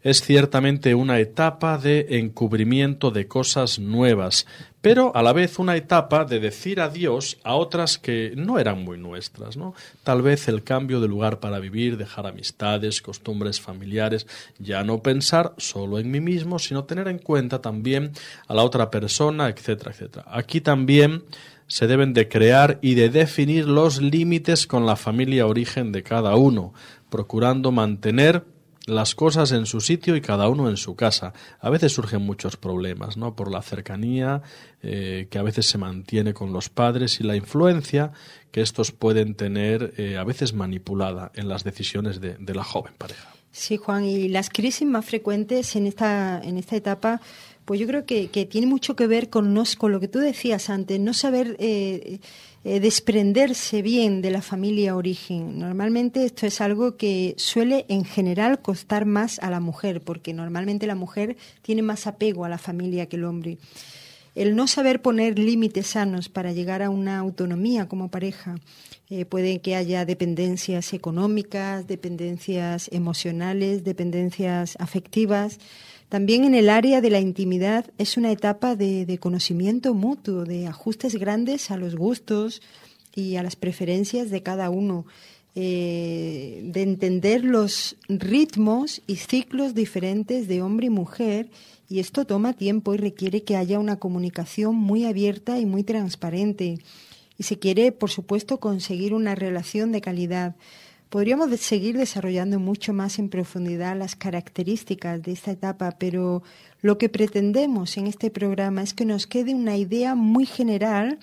es 0.02 0.22
ciertamente 0.22 0.94
una 0.94 1.18
etapa 1.18 1.78
de 1.78 2.06
encubrimiento 2.18 3.10
de 3.10 3.26
cosas 3.26 3.78
nuevas, 3.78 4.46
pero 4.80 5.14
a 5.16 5.22
la 5.22 5.32
vez 5.32 5.58
una 5.58 5.76
etapa 5.76 6.24
de 6.24 6.38
decir 6.38 6.80
adiós 6.80 7.38
a 7.42 7.54
otras 7.54 7.98
que 7.98 8.32
no 8.36 8.58
eran 8.58 8.84
muy 8.84 8.96
nuestras, 8.96 9.56
¿no? 9.56 9.74
Tal 10.04 10.22
vez 10.22 10.46
el 10.46 10.62
cambio 10.62 11.00
de 11.00 11.08
lugar 11.08 11.40
para 11.40 11.58
vivir, 11.58 11.96
dejar 11.96 12.26
amistades, 12.26 13.02
costumbres 13.02 13.60
familiares, 13.60 14.26
ya 14.58 14.84
no 14.84 15.02
pensar 15.02 15.52
solo 15.58 15.98
en 15.98 16.10
mí 16.10 16.20
mismo, 16.20 16.58
sino 16.58 16.84
tener 16.84 17.08
en 17.08 17.18
cuenta 17.18 17.60
también 17.60 18.12
a 18.46 18.54
la 18.54 18.62
otra 18.62 18.90
persona, 18.90 19.48
etcétera, 19.48 19.90
etcétera. 19.90 20.26
Aquí 20.28 20.60
también 20.60 21.24
se 21.66 21.86
deben 21.86 22.14
de 22.14 22.28
crear 22.28 22.78
y 22.80 22.94
de 22.94 23.10
definir 23.10 23.66
los 23.66 24.00
límites 24.00 24.66
con 24.66 24.86
la 24.86 24.96
familia 24.96 25.46
origen 25.46 25.92
de 25.92 26.02
cada 26.02 26.34
uno, 26.34 26.72
procurando 27.10 27.72
mantener 27.72 28.44
las 28.86 29.14
cosas 29.14 29.52
en 29.52 29.66
su 29.66 29.80
sitio 29.80 30.16
y 30.16 30.20
cada 30.20 30.48
uno 30.48 30.68
en 30.70 30.76
su 30.76 30.96
casa. 30.96 31.34
A 31.60 31.68
veces 31.68 31.92
surgen 31.92 32.22
muchos 32.22 32.56
problemas, 32.56 33.16
¿no? 33.16 33.36
Por 33.36 33.50
la 33.50 33.60
cercanía 33.60 34.42
eh, 34.82 35.28
que 35.30 35.38
a 35.38 35.42
veces 35.42 35.66
se 35.66 35.78
mantiene 35.78 36.32
con 36.32 36.52
los 36.52 36.70
padres 36.70 37.20
y 37.20 37.24
la 37.24 37.36
influencia 37.36 38.12
que 38.50 38.62
estos 38.62 38.92
pueden 38.92 39.34
tener 39.34 39.92
eh, 39.98 40.16
a 40.16 40.24
veces 40.24 40.54
manipulada 40.54 41.30
en 41.34 41.48
las 41.48 41.64
decisiones 41.64 42.20
de, 42.20 42.36
de 42.38 42.54
la 42.54 42.64
joven 42.64 42.94
pareja. 42.96 43.28
Sí, 43.50 43.76
Juan, 43.76 44.04
y 44.04 44.28
las 44.28 44.50
crisis 44.50 44.86
más 44.86 45.04
frecuentes 45.04 45.74
en 45.76 45.86
esta, 45.86 46.40
en 46.42 46.58
esta 46.58 46.76
etapa, 46.76 47.20
pues 47.64 47.80
yo 47.80 47.86
creo 47.86 48.06
que, 48.06 48.28
tiene 48.50 48.66
mucho 48.66 48.96
que 48.96 49.06
ver 49.06 49.28
con, 49.28 49.52
nos, 49.52 49.76
con 49.76 49.92
lo 49.92 50.00
que 50.00 50.08
tú 50.08 50.18
decías 50.20 50.70
antes, 50.70 50.98
no 51.00 51.12
saber 51.12 51.56
eh, 51.58 52.20
eh, 52.64 52.80
desprenderse 52.80 53.82
bien 53.82 54.20
de 54.20 54.30
la 54.30 54.42
familia 54.42 54.96
origen. 54.96 55.58
Normalmente 55.58 56.24
esto 56.24 56.46
es 56.46 56.60
algo 56.60 56.96
que 56.96 57.34
suele 57.36 57.86
en 57.88 58.04
general 58.04 58.60
costar 58.60 59.04
más 59.06 59.38
a 59.38 59.50
la 59.50 59.60
mujer, 59.60 60.00
porque 60.00 60.34
normalmente 60.34 60.86
la 60.86 60.94
mujer 60.96 61.36
tiene 61.62 61.82
más 61.82 62.06
apego 62.06 62.44
a 62.44 62.48
la 62.48 62.58
familia 62.58 63.06
que 63.06 63.16
el 63.16 63.24
hombre. 63.24 63.58
El 64.34 64.54
no 64.54 64.66
saber 64.68 65.02
poner 65.02 65.38
límites 65.38 65.88
sanos 65.88 66.28
para 66.28 66.52
llegar 66.52 66.82
a 66.82 66.90
una 66.90 67.18
autonomía 67.18 67.88
como 67.88 68.08
pareja, 68.08 68.56
eh, 69.10 69.24
puede 69.24 69.60
que 69.60 69.74
haya 69.74 70.04
dependencias 70.04 70.92
económicas, 70.92 71.86
dependencias 71.86 72.88
emocionales, 72.92 73.82
dependencias 73.82 74.76
afectivas. 74.78 75.58
También 76.08 76.44
en 76.44 76.54
el 76.54 76.70
área 76.70 77.00
de 77.00 77.10
la 77.10 77.20
intimidad 77.20 77.86
es 77.98 78.16
una 78.16 78.32
etapa 78.32 78.76
de, 78.76 79.18
conocimiento 79.20 79.92
mutuo, 79.92 80.44
de 80.44 80.66
ajustes 80.66 81.16
grandes 81.16 81.70
a 81.70 81.76
los 81.76 81.96
gustos 81.96 82.62
y 83.14 83.36
a 83.36 83.42
las 83.42 83.56
preferencias 83.56 84.30
de 84.30 84.42
cada 84.42 84.70
uno, 84.70 85.04
eh, 85.54 86.62
de 86.64 86.82
entender 86.82 87.44
los 87.44 87.96
ritmos 88.08 89.02
y 89.06 89.16
ciclos 89.16 89.74
diferentes 89.74 90.48
de 90.48 90.62
hombre 90.62 90.86
y 90.86 90.90
mujer 90.90 91.50
y 91.90 92.00
esto 92.00 92.26
toma 92.26 92.52
tiempo 92.52 92.94
y 92.94 92.98
requiere 92.98 93.42
que 93.42 93.56
haya 93.56 93.78
una 93.78 93.96
comunicación 93.96 94.76
muy 94.76 95.04
abierta 95.04 95.58
y 95.58 95.64
muy 95.64 95.84
transparente. 95.84 96.78
Y 97.38 97.44
se 97.44 97.58
quiere, 97.58 97.92
por 97.92 98.10
supuesto, 98.10 98.60
conseguir 98.60 99.14
una 99.14 99.34
relación 99.34 99.90
de 99.90 100.00
calidad. 100.00 100.56
Podríamos 101.08 101.48
seguir 101.60 101.96
desarrollando 101.96 102.60
mucho 102.60 102.92
más 102.92 103.18
en 103.18 103.30
profundidad 103.30 103.96
las 103.96 104.14
características 104.14 105.22
de 105.22 105.32
esta 105.32 105.52
etapa, 105.52 105.92
pero 105.98 106.42
lo 106.82 106.98
que 106.98 107.08
pretendemos 107.08 107.96
en 107.96 108.06
este 108.06 108.30
programa 108.30 108.82
es 108.82 108.92
que 108.92 109.06
nos 109.06 109.26
quede 109.26 109.54
una 109.54 109.78
idea 109.78 110.14
muy 110.14 110.44
general 110.44 111.18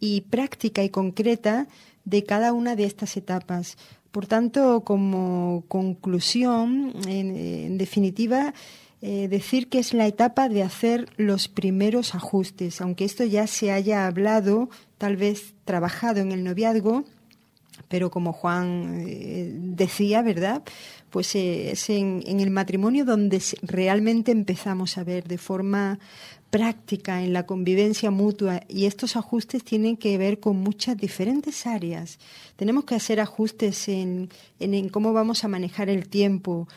y 0.00 0.22
práctica 0.22 0.82
y 0.84 0.88
concreta 0.88 1.68
de 2.06 2.24
cada 2.24 2.54
una 2.54 2.76
de 2.76 2.84
estas 2.84 3.18
etapas. 3.18 3.76
Por 4.10 4.26
tanto, 4.26 4.84
como 4.84 5.64
conclusión, 5.68 6.94
en, 7.06 7.76
definitiva, 7.76 8.54
eh, 9.02 9.28
decir 9.28 9.68
que 9.68 9.80
es 9.80 9.92
la 9.92 10.06
etapa 10.06 10.48
de 10.48 10.62
hacer 10.62 11.10
los 11.18 11.48
primeros 11.48 12.14
ajustes, 12.14 12.80
aunque 12.80 13.04
esto 13.04 13.24
ya 13.24 13.46
se 13.46 13.70
haya 13.70 14.06
hablado, 14.06 14.70
tal 14.96 15.16
vez 15.16 15.52
trabajado 15.66 16.20
en 16.20 16.32
el 16.32 16.42
noviazgo, 16.42 17.04
pero 17.88 18.10
como 18.10 18.32
Juan 18.32 19.04
eh, 19.06 19.50
decía, 19.54 20.22
¿verdad? 20.22 20.62
Pues 21.10 21.34
eh, 21.34 21.70
es 21.72 21.88
en, 21.90 22.22
el 22.26 22.50
matrimonio 22.50 23.04
donde 23.04 23.42
realmente 23.62 24.32
empezamos 24.32 24.98
a 24.98 25.04
ver 25.04 25.24
de 25.24 25.38
forma 25.38 25.98
práctica 26.50 27.22
en 27.22 27.32
la 27.32 27.44
convivencia 27.44 28.10
mutua 28.10 28.62
y 28.68 28.86
estos 28.86 29.16
ajustes 29.16 29.64
tienen 29.64 29.96
que 29.96 30.16
ver 30.16 30.40
con 30.40 30.56
muchas 30.56 30.96
diferentes 30.96 31.66
áreas. 31.66 32.18
Tenemos 32.56 32.84
que 32.84 32.94
hacer 32.94 33.20
ajustes 33.20 33.88
en, 33.88 34.30
en 34.60 34.88
cómo 34.88 35.12
vamos 35.12 35.44
a 35.44 35.48
manejar 35.48 35.88
el 35.88 36.08
tiempo, 36.08 36.68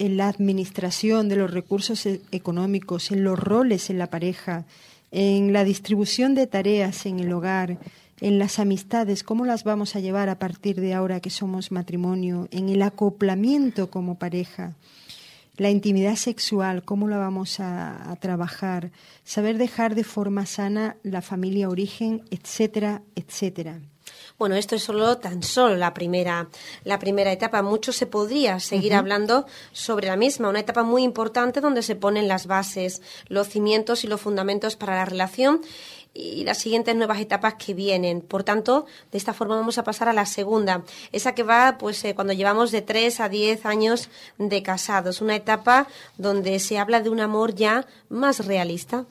en 0.00 0.16
la 0.16 0.28
administración 0.28 1.28
de 1.28 1.36
los 1.36 1.50
recursos 1.50 2.06
e-, 2.06 2.22
económicos, 2.32 3.10
en 3.10 3.22
los 3.22 3.38
roles 3.38 3.90
en 3.90 3.98
la 3.98 4.08
pareja, 4.08 4.64
en 5.12 5.52
la 5.52 5.62
distribución 5.62 6.34
de 6.34 6.46
tareas 6.46 7.04
en 7.04 7.20
el 7.20 7.30
hogar, 7.32 7.78
en 8.20 8.38
las 8.38 8.58
amistades, 8.58 9.22
cómo 9.22 9.44
las 9.44 9.64
vamos 9.64 9.96
a 9.96 10.00
llevar 10.00 10.28
a 10.28 10.38
partir 10.38 10.80
de 10.80 10.94
ahora 10.94 11.20
que 11.20 11.30
somos 11.30 11.72
matrimonio, 11.72 12.48
en 12.50 12.68
el 12.68 12.82
acoplamiento 12.82 13.90
como 13.90 14.18
pareja, 14.18 14.74
la 15.56 15.70
intimidad 15.70 16.16
sexual, 16.16 16.84
cómo 16.84 17.08
la 17.08 17.18
vamos 17.18 17.60
a, 17.60 18.16
trabajar, 18.20 18.92
saber 19.24 19.58
dejar 19.58 19.94
de 19.94 20.04
forma 20.04 20.46
sana 20.46 20.96
la 21.02 21.22
familia 21.22 21.68
origen, 21.68 22.22
etcétera, 22.30 23.02
etcétera. 23.14 23.80
Bueno, 24.38 24.54
esto 24.54 24.74
es 24.74 24.82
solo 24.82 25.18
tan 25.18 25.42
solo 25.42 25.76
la 25.76 25.92
primera, 25.92 26.48
la 26.84 26.98
primera 26.98 27.30
etapa. 27.30 27.60
Mucho 27.60 27.92
se 27.92 28.06
podría 28.06 28.58
seguir 28.58 28.94
hablando 28.94 29.46
sobre 29.72 30.06
la 30.06 30.16
misma, 30.16 30.48
una 30.48 30.60
etapa 30.60 30.82
muy 30.82 31.02
importante 31.02 31.60
donde 31.60 31.82
se 31.82 31.94
ponen 31.94 32.26
las 32.26 32.46
bases, 32.46 33.02
los 33.28 33.48
cimientos 33.48 34.02
y 34.02 34.06
los 34.06 34.22
fundamentos 34.22 34.76
para 34.76 34.96
la 34.96 35.04
relación 35.04 35.60
y 36.12 36.44
las 36.44 36.58
siguientes 36.58 36.94
nuevas 36.96 37.20
etapas 37.20 37.54
que 37.54 37.74
vienen. 37.74 38.20
Por 38.20 38.44
tanto, 38.44 38.86
de 39.12 39.18
esta 39.18 39.32
forma 39.32 39.56
vamos 39.56 39.78
a 39.78 39.84
pasar 39.84 40.08
a 40.08 40.12
la 40.12 40.26
segunda, 40.26 40.82
esa 41.12 41.34
que 41.34 41.42
va 41.42 41.76
pues 41.78 42.04
eh, 42.04 42.14
cuando 42.14 42.32
llevamos 42.32 42.70
de 42.72 42.82
3 42.82 43.20
a 43.20 43.28
10 43.28 43.66
años 43.66 44.08
de 44.38 44.62
casados, 44.62 45.20
una 45.20 45.36
etapa 45.36 45.86
donde 46.18 46.58
se 46.58 46.78
habla 46.78 47.00
de 47.00 47.10
un 47.10 47.20
amor 47.20 47.54
ya 47.54 47.86
más 48.08 48.46
realista. 48.46 49.06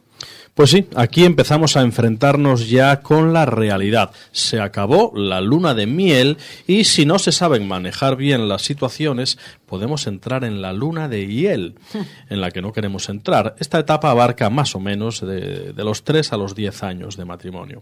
Pues 0.54 0.72
sí, 0.72 0.88
aquí 0.96 1.24
empezamos 1.24 1.78
a 1.78 1.82
enfrentarnos 1.84 2.70
ya 2.70 3.00
con 3.00 3.32
la 3.32 3.46
realidad. 3.46 4.12
Se 4.34 4.60
acabó 4.60 5.14
la 5.16 5.40
luna 5.40 5.74
de 5.74 5.86
miel 5.86 6.38
y 6.68 6.84
si 6.84 7.06
no 7.06 7.18
se 7.18 7.32
saben 7.32 7.66
manejar 7.66 8.18
bien 8.18 8.50
las 8.50 8.64
situaciones, 8.64 9.38
podemos 9.66 10.06
entrar 10.06 10.44
en 10.44 10.62
la 10.62 10.74
luna 10.74 11.08
de 11.08 11.28
hiel, 11.28 11.76
en 12.30 12.42
la 12.42 12.52
que 12.52 12.62
no 12.62 12.74
queremos 12.74 13.08
entrar. 13.08 13.56
Esta 13.60 13.80
etapa 13.80 14.12
abarca 14.12 14.50
más 14.50 14.76
o 14.76 14.82
menos 14.82 15.22
de, 15.22 15.74
los 15.78 16.04
3 16.04 16.34
a 16.34 16.38
los 16.38 16.56
10 16.56 16.84
años 16.84 17.16
de 17.16 17.24
matrimonio. 17.24 17.82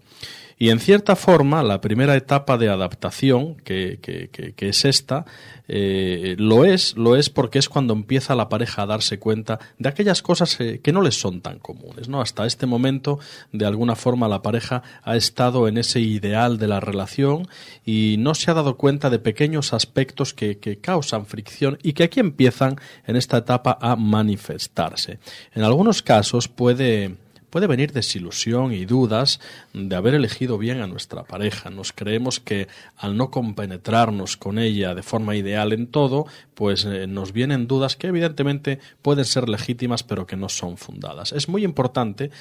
Y 0.60 0.70
en 0.70 0.80
cierta 0.80 1.16
forma, 1.16 1.62
la 1.62 1.82
primera 1.82 2.16
etapa 2.16 2.58
de 2.58 2.70
adaptación, 2.70 3.56
que, 3.58 4.00
que, 4.02 4.70
es 4.70 4.86
esta, 4.86 5.26
eh, 5.68 6.36
lo 6.40 6.66
es, 6.66 6.98
lo 6.98 7.16
es 7.16 7.30
porque 7.30 7.60
es 7.60 7.70
cuando 7.70 7.94
empieza 7.94 8.36
la 8.36 8.50
pareja 8.50 8.82
a 8.82 8.86
darse 8.88 9.20
cuenta 9.20 9.60
de 9.78 9.90
aquellas 9.90 10.24
cosas 10.24 10.60
eh, 10.60 10.80
que 10.82 10.92
no 10.92 11.04
les 11.04 11.20
son 11.20 11.42
tan 11.42 11.60
comunes. 11.60 12.10
¿no? 12.10 12.22
Hasta 12.22 12.48
este 12.48 12.66
momento, 12.66 13.20
de 13.52 13.68
alguna 13.68 13.96
forma, 13.96 14.28
la 14.28 14.42
pareja 14.42 14.82
ha 15.04 15.16
estado 15.16 15.68
en 15.68 15.78
ese 15.78 16.00
ideal 16.00 16.58
de 16.58 16.68
la 16.68 16.80
relación 16.80 17.48
y 17.86 18.16
no 18.18 18.34
se 18.34 18.50
ha 18.50 18.56
dado 18.56 18.78
cuenta 18.78 19.12
de 19.12 19.20
pequeños 19.20 19.74
aspectos 19.74 20.34
que, 20.34 20.58
que 20.58 20.78
causan 20.78 21.28
fricción 21.28 21.78
y 21.84 21.94
que 21.94 22.04
aquí 22.04 22.20
empiezan 22.20 22.78
en 23.06 23.16
esta 23.16 23.38
etapa 23.38 23.78
a 23.80 23.96
manifestarse. 23.96 25.20
En 25.54 25.64
algunos 25.64 26.02
casos 26.02 26.48
puede 26.48 27.16
puede 27.50 27.68
venir 27.68 27.92
desilusión 27.92 28.74
y 28.74 28.86
dudas 28.86 29.40
de 29.74 29.96
haber 29.96 30.14
elegido 30.14 30.58
bien 30.58 30.82
a 30.82 30.88
nuestra 30.88 31.24
pareja. 31.24 31.70
Nos 31.70 31.94
creemos 31.94 32.40
que 32.40 32.68
al 32.98 33.18
no 33.18 33.32
compenetrarnos 33.32 34.38
con 34.38 34.60
ella 34.60 34.96
de 34.96 35.04
forma 35.04 35.36
ideal 35.36 35.74
en 35.74 35.88
todo, 35.88 36.26
pues 36.54 36.86
eh, 36.86 37.08
nos 37.08 37.34
vienen 37.34 37.68
dudas 37.68 37.96
que 37.96 38.08
evidentemente 38.08 38.80
pueden 39.02 39.26
ser 39.26 39.50
legítimas 39.50 40.04
pero 40.04 40.28
que 40.28 40.36
no 40.36 40.50
son 40.50 40.78
fundadas. 40.78 41.32
Es 41.32 41.48
muy 41.48 41.64
importante, 41.64 42.32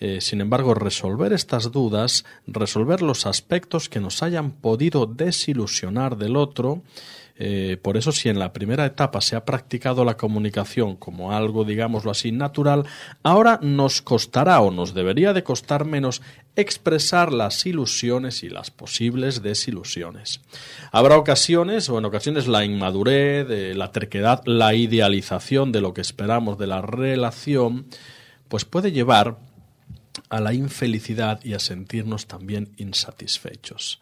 eh, 0.00 0.20
sin 0.20 0.40
embargo, 0.40 0.74
resolver 0.74 1.32
estas 1.32 1.72
dudas, 1.72 2.24
resolver 2.46 3.02
los 3.02 3.26
aspectos 3.26 3.88
que 3.88 4.00
nos 4.00 4.22
hayan 4.22 4.52
podido 4.52 5.06
desilusionar 5.06 6.16
del 6.16 6.36
otro, 6.36 6.82
eh, 7.36 7.78
por 7.82 7.96
eso, 7.96 8.12
si 8.12 8.28
en 8.28 8.38
la 8.38 8.52
primera 8.52 8.86
etapa 8.86 9.20
se 9.20 9.34
ha 9.34 9.44
practicado 9.44 10.04
la 10.04 10.16
comunicación 10.16 10.94
como 10.94 11.32
algo, 11.32 11.64
digámoslo 11.64 12.12
así, 12.12 12.30
natural, 12.30 12.86
ahora 13.24 13.58
nos 13.60 14.02
costará 14.02 14.60
o 14.60 14.70
nos 14.70 14.94
debería 14.94 15.32
de 15.32 15.42
costar 15.42 15.84
menos 15.84 16.22
expresar 16.54 17.32
las 17.32 17.66
ilusiones 17.66 18.44
y 18.44 18.48
las 18.48 18.70
posibles 18.70 19.42
desilusiones. 19.42 20.42
Habrá 20.92 21.16
ocasiones, 21.16 21.88
o 21.88 21.98
en 21.98 22.04
ocasiones 22.04 22.46
la 22.46 22.64
inmadurez, 22.64 23.48
eh, 23.50 23.74
la 23.74 23.90
terquedad, 23.90 24.42
la 24.44 24.74
idealización 24.74 25.72
de 25.72 25.80
lo 25.80 25.92
que 25.92 26.02
esperamos 26.02 26.56
de 26.56 26.68
la 26.68 26.82
relación, 26.82 27.86
pues 28.46 28.64
puede 28.64 28.92
llevar 28.92 29.38
a 30.28 30.38
la 30.38 30.54
infelicidad 30.54 31.40
y 31.42 31.54
a 31.54 31.58
sentirnos 31.58 32.28
también 32.28 32.70
insatisfechos 32.76 34.00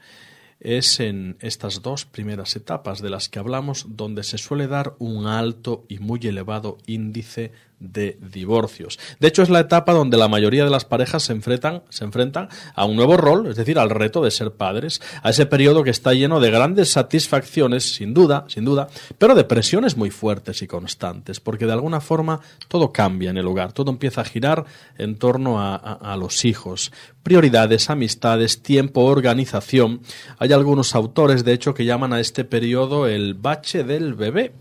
es 0.63 1.01
en 1.01 1.37
estas 1.41 1.83
dos 1.83 2.05
primeras 2.05 2.55
etapas 2.55 3.03
de 3.03 3.11
las 3.11 3.29
que 3.29 3.41
hablamos 3.41 3.87
donde 3.89 4.23
se 4.23 4.39
suele 4.39 4.69
dar 4.69 4.95
un 4.99 5.27
alto 5.27 5.85
y 5.89 5.99
muy 5.99 6.21
elevado 6.23 6.79
índice 6.87 7.53
de 7.83 8.19
divorcios. 8.21 8.99
De 9.19 9.29
hecho, 9.29 9.43
es 9.43 9.51
la 9.51 9.61
etapa 9.61 9.93
donde 9.93 10.17
la 10.17 10.29
mayoría 10.29 10.65
de 10.65 10.71
las 10.71 10.85
parejas 10.85 11.25
se 11.25 11.33
enfrentan, 11.33 11.83
se 11.89 12.05
enfrentan 12.05 12.49
a 12.75 12.85
un 12.85 12.97
nuevo 12.97 13.17
rol, 13.17 13.47
es 13.49 13.57
decir, 13.57 13.79
al 13.79 13.91
reto 13.91 14.23
de 14.23 14.31
ser 14.31 14.53
padres, 14.53 15.01
a 15.23 15.31
ese 15.31 15.47
periodo 15.47 15.83
que 15.83 15.91
está 15.91 16.15
lleno 16.15 16.41
de 16.41 16.51
grandes 16.51 16.91
satisfacciones, 16.91 17.95
sin 17.95 18.15
duda, 18.15 18.45
sin 18.49 18.65
duda, 18.65 18.89
pero 19.19 19.35
de 19.35 19.45
presiones 19.45 19.97
muy 19.97 20.11
fuertes 20.11 20.63
y 20.63 20.67
constantes, 20.67 21.41
porque 21.41 21.67
de 21.67 21.73
alguna 21.73 22.01
forma 22.01 22.41
todo 22.69 22.93
cambia 22.93 23.31
en 23.31 23.37
el 23.37 23.47
hogar, 23.47 23.73
todo 23.73 23.91
empieza 23.91 24.21
a 24.21 24.25
girar 24.25 24.65
en 24.99 25.17
torno 25.17 25.61
a, 25.61 25.75
a 25.77 26.17
los 26.17 26.45
hijos. 26.45 26.93
prioridades, 27.23 27.89
amistades, 27.91 28.63
tiempo, 28.63 29.05
organización. 29.05 30.01
Hay 30.39 30.53
algunos 30.53 30.95
autores, 30.95 31.45
de 31.45 31.53
hecho, 31.53 31.75
que 31.75 31.85
llaman 31.85 32.13
a 32.13 32.21
este 32.21 32.45
periodo 32.45 33.07
el 33.07 33.35
bache 33.35 33.85
del 33.85 34.15
bebé. 34.15 34.53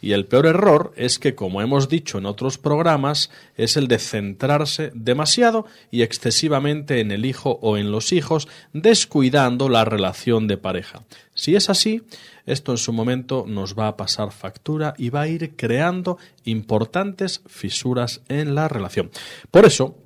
Y 0.00 0.12
el 0.12 0.26
peor 0.26 0.46
error 0.46 0.92
es 0.96 1.18
que, 1.18 1.34
como 1.34 1.60
hemos 1.60 1.88
dicho 1.88 2.18
en 2.18 2.26
otros 2.26 2.58
programas, 2.58 3.30
es 3.56 3.76
el 3.76 3.88
de 3.88 3.98
centrarse 3.98 4.90
demasiado 4.94 5.66
y 5.90 6.02
excesivamente 6.02 7.00
en 7.00 7.10
el 7.10 7.24
hijo 7.24 7.58
o 7.62 7.76
en 7.76 7.90
los 7.90 8.12
hijos, 8.12 8.48
descuidando 8.72 9.68
la 9.68 9.84
relación 9.84 10.46
de 10.46 10.56
pareja. 10.56 11.02
Si 11.34 11.56
es 11.56 11.70
así, 11.70 12.02
esto 12.46 12.72
en 12.72 12.78
su 12.78 12.92
momento 12.92 13.44
nos 13.46 13.78
va 13.78 13.88
a 13.88 13.96
pasar 13.96 14.32
factura 14.32 14.94
y 14.96 15.10
va 15.10 15.22
a 15.22 15.28
ir 15.28 15.54
creando 15.56 16.18
importantes 16.44 17.42
fisuras 17.46 18.22
en 18.28 18.54
la 18.54 18.68
relación. 18.68 19.10
Por 19.50 19.66
eso, 19.66 19.96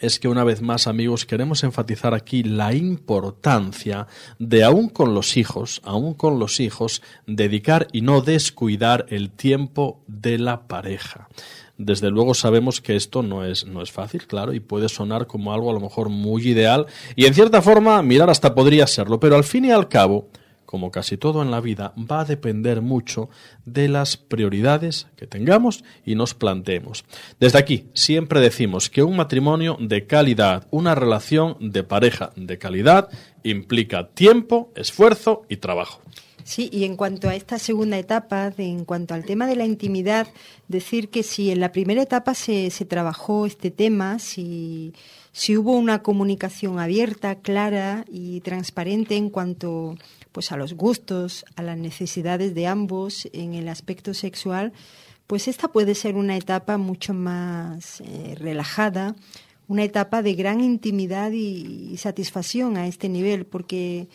es 0.00 0.18
que 0.20 0.28
una 0.28 0.44
vez 0.44 0.62
más, 0.62 0.86
amigos, 0.86 1.26
queremos 1.26 1.64
enfatizar 1.64 2.14
aquí 2.14 2.42
la 2.42 2.74
importancia 2.74 4.06
de 4.38 4.64
aún 4.64 4.88
con 4.88 5.14
los 5.14 5.36
hijos, 5.36 5.80
aún 5.84 6.14
con 6.14 6.38
los 6.38 6.60
hijos, 6.60 7.02
dedicar 7.26 7.88
y 7.92 8.02
no 8.02 8.20
descuidar 8.20 9.06
el 9.08 9.30
tiempo 9.30 10.02
de 10.06 10.38
la 10.38 10.66
pareja. 10.66 11.28
Desde 11.78 12.10
luego 12.10 12.34
sabemos 12.34 12.80
que 12.80 12.96
esto 12.96 13.22
no 13.22 13.44
es, 13.44 13.66
no 13.66 13.82
es 13.82 13.92
fácil, 13.92 14.26
claro, 14.26 14.54
y 14.54 14.60
puede 14.60 14.88
sonar 14.88 15.26
como 15.26 15.52
algo 15.52 15.70
a 15.70 15.74
lo 15.74 15.80
mejor 15.80 16.08
muy 16.08 16.48
ideal, 16.48 16.86
y 17.14 17.26
en 17.26 17.34
cierta 17.34 17.60
forma, 17.60 18.00
mirar 18.02 18.30
hasta 18.30 18.54
podría 18.54 18.86
serlo, 18.86 19.20
pero 19.20 19.36
al 19.36 19.44
fin 19.44 19.66
y 19.66 19.70
al 19.70 19.88
cabo, 19.88 20.28
como 20.66 20.90
casi 20.90 21.16
todo 21.16 21.42
en 21.42 21.50
la 21.50 21.60
vida, 21.60 21.94
va 21.96 22.20
a 22.20 22.24
depender 22.24 22.82
mucho 22.82 23.30
de 23.64 23.88
las 23.88 24.16
prioridades 24.16 25.06
que 25.16 25.26
tengamos 25.26 25.84
y 26.04 26.16
nos 26.16 26.34
planteemos. 26.34 27.04
Desde 27.40 27.58
aquí, 27.58 27.86
siempre 27.94 28.40
decimos 28.40 28.90
que 28.90 29.02
un 29.02 29.16
matrimonio 29.16 29.78
de 29.80 30.06
calidad, 30.06 30.66
una 30.70 30.94
relación 30.94 31.56
de 31.60 31.82
pareja 31.84 32.32
de 32.36 32.58
calidad, 32.58 33.08
implica 33.42 34.08
tiempo, 34.08 34.72
esfuerzo 34.74 35.44
y 35.48 35.58
trabajo. 35.58 36.02
Sí, 36.46 36.68
y 36.72 36.84
en 36.84 36.96
cuanto 36.96 37.28
a 37.28 37.34
esta 37.34 37.58
segunda 37.58 37.98
etapa, 37.98 38.52
en 38.56 38.84
cuanto 38.84 39.14
al 39.14 39.24
tema 39.24 39.48
de 39.48 39.56
la 39.56 39.64
intimidad, 39.64 40.28
decir 40.68 41.08
que 41.08 41.24
si 41.24 41.50
en 41.50 41.58
la 41.58 41.72
primera 41.72 42.00
etapa 42.00 42.34
se, 42.34 42.70
se 42.70 42.84
trabajó 42.84 43.46
este 43.46 43.72
tema, 43.72 44.20
si, 44.20 44.92
si 45.32 45.56
hubo 45.56 45.72
una 45.72 46.04
comunicación 46.04 46.78
abierta, 46.78 47.34
clara 47.34 48.04
y 48.08 48.42
transparente 48.42 49.16
en 49.16 49.28
cuanto 49.28 49.96
pues 50.36 50.52
a 50.52 50.58
los 50.58 50.74
gustos, 50.74 51.46
a 51.56 51.62
las 51.62 51.78
necesidades 51.78 52.54
de 52.54 52.66
ambos 52.66 53.26
en 53.32 53.54
el 53.54 53.70
aspecto 53.70 54.12
sexual, 54.12 54.74
pues 55.26 55.48
esta 55.48 55.68
puede 55.68 55.94
ser 55.94 56.14
una 56.14 56.36
etapa 56.36 56.76
mucho 56.76 57.14
más 57.14 58.02
eh, 58.02 58.34
relajada, 58.38 59.16
una 59.66 59.82
etapa 59.82 60.20
de 60.20 60.34
gran 60.34 60.60
intimidad 60.60 61.30
y, 61.30 61.96
satisfacción 61.96 62.76
a 62.76 62.86
este 62.86 63.08
nivel, 63.08 63.46
porque 63.46 64.08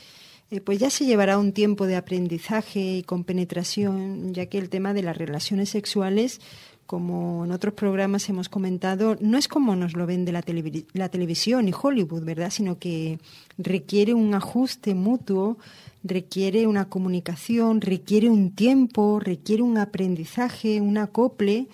eh, 0.52 0.62
pues 0.62 0.78
ya 0.78 0.92
se 0.92 1.06
llevará 1.06 1.40
un 1.40 1.54
tiempo 1.54 1.88
de 1.88 1.96
aprendizaje 1.96 2.98
y 2.98 3.02
compenetración, 3.02 4.36
ya 4.36 4.46
que 4.46 4.60
el 4.60 4.70
tema 4.70 4.94
de 4.94 5.02
las 5.02 5.18
relaciones 5.18 5.70
sexuales 5.70 6.40
como 6.86 7.46
en 7.46 7.54
otros 7.54 7.74
programas 7.74 8.28
hemos 8.28 8.50
comentado, 8.50 9.16
no 9.22 9.38
es 9.38 9.48
como 9.48 9.78
nos 9.78 9.94
lo 9.94 10.06
vende 10.06 10.34
la, 10.34 10.44
la 10.92 11.08
televisión 11.08 11.70
y 11.70 11.74
Hollywood, 11.74 12.26
¿verdad? 12.26 12.50
Sino 12.50 12.80
que 12.80 13.18
requiere 13.58 14.14
un 14.14 14.34
ajuste 14.34 14.94
mutuo 14.94 15.58
requiere 16.04 16.68
una 16.68 16.90
comunicación, 16.90 17.82
requiere 17.82 18.30
un 18.30 18.52
tiempo, 18.52 19.20
requiere 19.20 19.64
un 19.64 19.78
aprendizaje, 19.78 20.82
un 20.82 20.98
acople, 20.98 21.68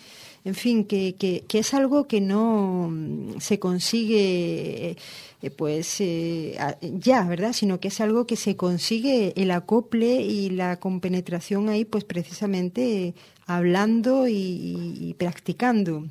en 0.43 0.55
fin, 0.55 0.85
que, 0.85 1.15
que, 1.15 1.59
es 1.59 1.73
algo 1.73 2.07
que 2.07 2.21
no 2.21 2.89
mm, 2.89 3.39
se 3.39 3.59
consigue 3.59 4.97
eh, 5.41 5.49
pues 5.51 5.97
eh, 5.99 6.57
ya, 6.81 7.23
¿verdad? 7.23 7.53
Sino 7.53 7.79
que 7.79 7.89
es 7.89 7.99
algo 7.99 8.25
que 8.25 8.37
se 8.37 8.55
consigue 8.55 9.33
el 9.35 9.51
acople 9.51 10.21
y 10.21 10.49
la 10.49 10.79
compenetración 10.79 11.69
ahí, 11.69 11.85
pues 11.85 12.05
precisamente 12.05 13.13
hablando 13.45 14.27
y 14.27 15.15
practicando. 15.17 16.05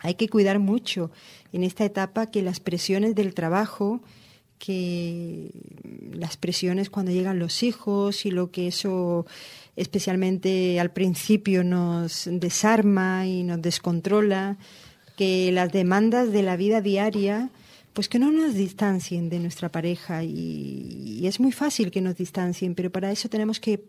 Hay 0.00 0.14
que 0.14 0.28
cuidar 0.28 0.58
mucho 0.58 1.10
en 1.52 1.62
esta 1.62 1.84
etapa 1.84 2.30
que 2.30 2.42
las 2.42 2.60
presiones 2.60 3.14
del 3.14 3.34
trabajo, 3.34 4.00
que 4.64 5.50
las 6.12 6.36
presiones 6.36 6.88
cuando 6.88 7.10
llegan 7.10 7.40
los 7.40 7.64
hijos 7.64 8.24
y 8.26 8.30
lo 8.30 8.52
que 8.52 8.68
eso 8.68 9.26
especialmente 9.74 10.78
al 10.78 10.92
principio 10.92 11.64
nos 11.64 12.28
desarma 12.30 13.26
y 13.26 13.42
nos 13.42 13.60
descontrola, 13.60 14.58
que 15.16 15.50
las 15.50 15.72
demandas 15.72 16.30
de 16.30 16.44
la 16.44 16.56
vida 16.56 16.80
diaria 16.80 17.50
pues 17.92 18.08
que 18.08 18.20
no 18.20 18.30
nos 18.30 18.54
distancien 18.54 19.28
de 19.28 19.40
nuestra 19.40 19.68
pareja 19.68 20.22
y, 20.22 21.26
es 21.26 21.40
muy 21.40 21.52
fácil 21.52 21.90
que 21.90 22.00
nos 22.00 22.16
distancien, 22.16 22.74
pero 22.74 22.90
para 22.90 23.10
eso 23.10 23.28
tenemos 23.28 23.60
que, 23.60 23.84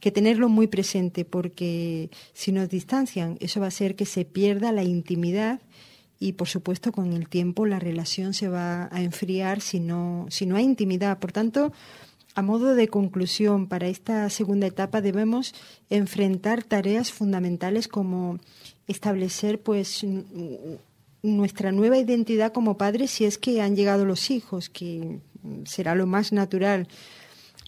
que, 0.00 0.10
tenerlo 0.10 0.48
muy 0.48 0.66
presente 0.66 1.24
porque 1.24 2.10
si 2.32 2.50
nos 2.50 2.68
distancian 2.68 3.38
eso 3.40 3.60
va 3.60 3.66
a 3.66 3.68
hacer 3.68 3.94
que 3.94 4.06
se 4.06 4.24
pierda 4.24 4.72
la 4.72 4.82
intimidad 4.82 5.60
y 6.18 6.32
por 6.32 6.48
supuesto 6.48 6.92
con 6.92 7.12
el 7.12 7.28
tiempo 7.28 7.66
la 7.66 7.78
relación 7.78 8.34
se 8.34 8.48
va 8.48 8.88
a 8.90 9.02
enfriar 9.02 9.60
si 9.60 9.80
no, 9.80 10.26
si 10.30 10.46
no 10.46 10.56
hay 10.56 10.64
intimidad. 10.64 11.18
Por 11.18 11.32
tanto, 11.32 11.72
a 12.34 12.42
modo 12.42 12.74
de 12.74 12.88
conclusión 12.88 13.66
para 13.66 13.88
esta 13.88 14.28
segunda 14.30 14.66
etapa 14.66 15.00
debemos 15.00 15.54
enfrentar 15.90 16.62
tareas 16.62 17.12
fundamentales 17.12 17.88
como 17.88 18.38
establecer 18.86 19.60
pues 19.60 20.04
nuestra 21.22 21.72
nueva 21.72 21.98
identidad 21.98 22.52
como 22.52 22.76
padres 22.76 23.10
si 23.10 23.24
es 23.24 23.38
que 23.38 23.60
han 23.60 23.74
llegado 23.74 24.04
los 24.04 24.30
hijos, 24.30 24.68
que 24.68 25.20
será 25.64 25.94
lo 25.94 26.06
más 26.06 26.32
natural 26.32 26.88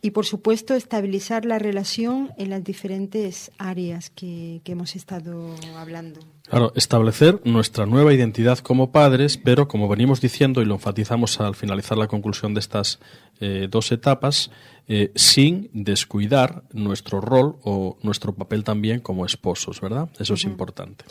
y 0.01 0.11
por 0.11 0.27
supuesto 0.27 0.75
estabilizar 0.75 1.45
la 1.45 1.59
relación 1.59 2.31
en 2.37 2.51
las 2.51 2.63
diferentes 2.63 3.51
áreas 3.59 4.11
que, 4.11 4.61
hemos 4.65 4.97
estado 4.97 5.55
hablando. 5.77 6.21
Claro, 6.49 6.73
establecer 6.77 7.41
nuestra 7.45 7.87
nueva 7.87 8.13
identidad 8.13 8.59
como 8.59 8.93
padres, 8.93 9.39
pero 9.39 9.67
como 9.67 9.89
venimos 9.89 10.21
diciendo 10.21 10.63
y 10.63 10.67
lo 10.67 10.75
enfatizamos 10.75 11.41
al 11.41 11.55
finalizar 11.55 11.99
la 11.99 12.07
conclusión 12.07 12.55
de 12.55 12.61
estas 12.61 13.01
eh, 13.41 13.67
dos 13.71 13.93
etapas, 13.93 14.51
eh, 14.89 15.13
sin 15.15 15.69
descuidar 15.75 16.63
nuestro 16.73 17.21
rol 17.21 17.57
o 17.63 17.99
nuestro 18.03 18.35
papel 18.35 18.65
también 18.65 19.01
como 19.01 19.27
esposos, 19.27 19.83
¿verdad? 19.83 20.09
Eso 20.19 20.35
es 20.35 20.45
importante. 20.45 21.05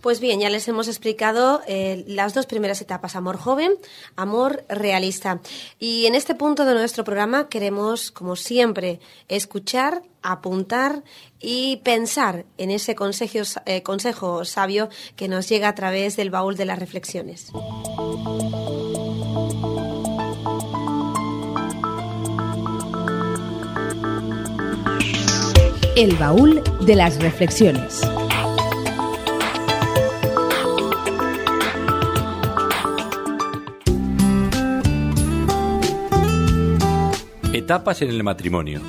Pues 0.00 0.20
bien, 0.20 0.38
ya 0.38 0.50
les 0.50 0.68
hemos 0.68 0.86
explicado 0.86 1.60
eh, 1.66 2.04
las 2.06 2.34
dos 2.34 2.46
primeras 2.46 2.80
etapas, 2.80 3.16
amor 3.16 3.36
joven, 3.36 3.72
amor 4.16 4.64
realista. 4.68 5.40
Y 5.78 6.06
en 6.06 6.14
este 6.14 6.34
punto 6.34 6.64
de 6.64 6.74
nuestro 6.74 7.04
programa 7.04 7.48
queremos, 7.48 8.10
como 8.10 8.36
siempre, 8.36 9.00
escuchar, 9.28 10.02
apuntar 10.22 11.02
y 11.40 11.80
pensar 11.84 12.44
en 12.56 12.70
ese 12.70 12.94
consejo, 12.94 13.38
eh, 13.66 13.82
consejo 13.82 14.44
sabio 14.44 14.88
que 15.16 15.28
nos 15.28 15.48
llega 15.48 15.68
a 15.68 15.74
través 15.74 16.16
del 16.16 16.30
baúl 16.30 16.56
de 16.56 16.66
las 16.66 16.78
reflexiones. 16.78 17.50
El 25.96 26.16
baúl 26.16 26.60
de 26.84 26.96
las 26.96 27.22
reflexiones. 27.22 28.00
Etapas 37.52 38.02
en 38.02 38.10
el 38.10 38.24
matrimonio. 38.24 38.80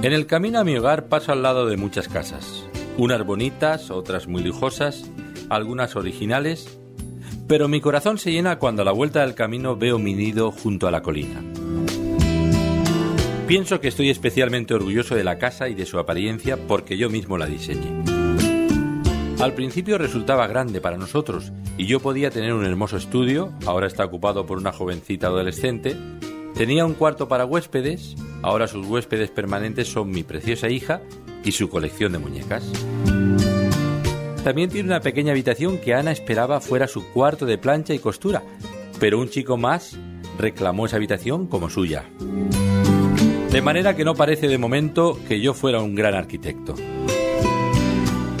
En 0.00 0.12
el 0.14 0.24
camino 0.26 0.60
a 0.60 0.64
mi 0.64 0.74
hogar 0.78 1.08
paso 1.08 1.32
al 1.32 1.42
lado 1.42 1.66
de 1.66 1.76
muchas 1.76 2.08
casas, 2.08 2.64
unas 2.96 3.26
bonitas, 3.26 3.90
otras 3.90 4.26
muy 4.26 4.42
lujosas, 4.42 5.10
algunas 5.50 5.96
originales, 5.96 6.78
pero 7.46 7.68
mi 7.68 7.82
corazón 7.82 8.16
se 8.16 8.32
llena 8.32 8.58
cuando 8.58 8.80
a 8.80 8.84
la 8.86 8.92
vuelta 8.92 9.20
del 9.20 9.34
camino 9.34 9.76
veo 9.76 9.98
mi 9.98 10.14
nido 10.14 10.50
junto 10.50 10.88
a 10.88 10.90
la 10.90 11.02
colina. 11.02 11.42
Pienso 13.46 13.78
que 13.78 13.88
estoy 13.88 14.08
especialmente 14.08 14.72
orgulloso 14.72 15.14
de 15.14 15.22
la 15.22 15.38
casa 15.38 15.68
y 15.68 15.74
de 15.74 15.84
su 15.84 15.98
apariencia 15.98 16.56
porque 16.66 16.96
yo 16.96 17.10
mismo 17.10 17.36
la 17.36 17.44
diseñé. 17.44 18.02
Al 19.38 19.52
principio 19.52 19.98
resultaba 19.98 20.46
grande 20.46 20.80
para 20.80 20.96
nosotros 20.96 21.52
y 21.76 21.84
yo 21.84 22.00
podía 22.00 22.30
tener 22.30 22.54
un 22.54 22.64
hermoso 22.64 22.96
estudio, 22.96 23.52
ahora 23.66 23.86
está 23.86 24.02
ocupado 24.02 24.46
por 24.46 24.56
una 24.56 24.72
jovencita 24.72 25.26
adolescente, 25.26 25.94
tenía 26.54 26.86
un 26.86 26.94
cuarto 26.94 27.28
para 27.28 27.44
huéspedes, 27.44 28.16
ahora 28.40 28.66
sus 28.66 28.86
huéspedes 28.86 29.30
permanentes 29.30 29.88
son 29.88 30.10
mi 30.10 30.22
preciosa 30.22 30.70
hija 30.70 31.02
y 31.44 31.52
su 31.52 31.68
colección 31.68 32.12
de 32.12 32.18
muñecas. 32.18 32.64
También 34.42 34.70
tiene 34.70 34.88
una 34.88 35.00
pequeña 35.00 35.32
habitación 35.32 35.76
que 35.78 35.92
Ana 35.92 36.12
esperaba 36.12 36.62
fuera 36.62 36.88
su 36.88 37.12
cuarto 37.12 37.44
de 37.44 37.58
plancha 37.58 37.92
y 37.92 37.98
costura, 37.98 38.42
pero 38.98 39.18
un 39.18 39.28
chico 39.28 39.58
más 39.58 39.98
reclamó 40.38 40.86
esa 40.86 40.96
habitación 40.96 41.46
como 41.46 41.68
suya. 41.68 42.04
De 43.54 43.62
manera 43.62 43.94
que 43.94 44.04
no 44.04 44.16
parece 44.16 44.48
de 44.48 44.58
momento 44.58 45.16
que 45.28 45.40
yo 45.40 45.54
fuera 45.54 45.80
un 45.80 45.94
gran 45.94 46.14
arquitecto. 46.14 46.74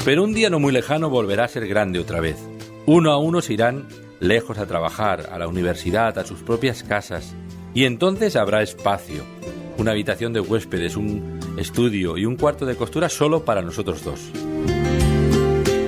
Pero 0.04 0.24
un 0.24 0.34
día 0.34 0.50
no 0.50 0.58
muy 0.58 0.72
lejano 0.72 1.08
volverá 1.08 1.44
a 1.44 1.48
ser 1.48 1.68
grande 1.68 2.00
otra 2.00 2.18
vez. 2.18 2.36
Uno 2.84 3.12
a 3.12 3.18
uno 3.18 3.40
se 3.40 3.52
irán 3.52 3.86
lejos 4.18 4.58
a 4.58 4.66
trabajar, 4.66 5.28
a 5.30 5.38
la 5.38 5.46
universidad, 5.46 6.18
a 6.18 6.26
sus 6.26 6.40
propias 6.40 6.82
casas. 6.82 7.32
Y 7.74 7.84
entonces 7.84 8.34
habrá 8.34 8.60
espacio, 8.62 9.22
una 9.78 9.92
habitación 9.92 10.32
de 10.32 10.40
huéspedes, 10.40 10.96
un 10.96 11.38
estudio 11.58 12.18
y 12.18 12.26
un 12.26 12.34
cuarto 12.34 12.66
de 12.66 12.74
costura 12.74 13.08
solo 13.08 13.44
para 13.44 13.62
nosotros 13.62 14.02
dos. 14.02 14.20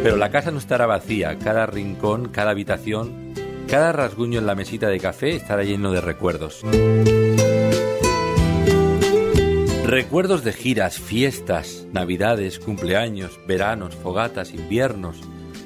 Pero 0.04 0.16
la 0.16 0.30
casa 0.30 0.52
no 0.52 0.58
estará 0.58 0.86
vacía, 0.86 1.36
cada 1.40 1.66
rincón, 1.66 2.28
cada 2.28 2.52
habitación, 2.52 3.34
cada 3.66 3.90
rasguño 3.90 4.38
en 4.38 4.46
la 4.46 4.54
mesita 4.54 4.88
de 4.88 5.00
café 5.00 5.34
estará 5.34 5.64
lleno 5.64 5.90
de 5.90 6.00
recuerdos. 6.00 6.62
Recuerdos 9.86 10.42
de 10.42 10.52
giras, 10.52 10.98
fiestas, 10.98 11.86
navidades, 11.92 12.58
cumpleaños, 12.58 13.38
veranos, 13.46 13.94
fogatas, 13.94 14.52
inviernos, 14.52 15.20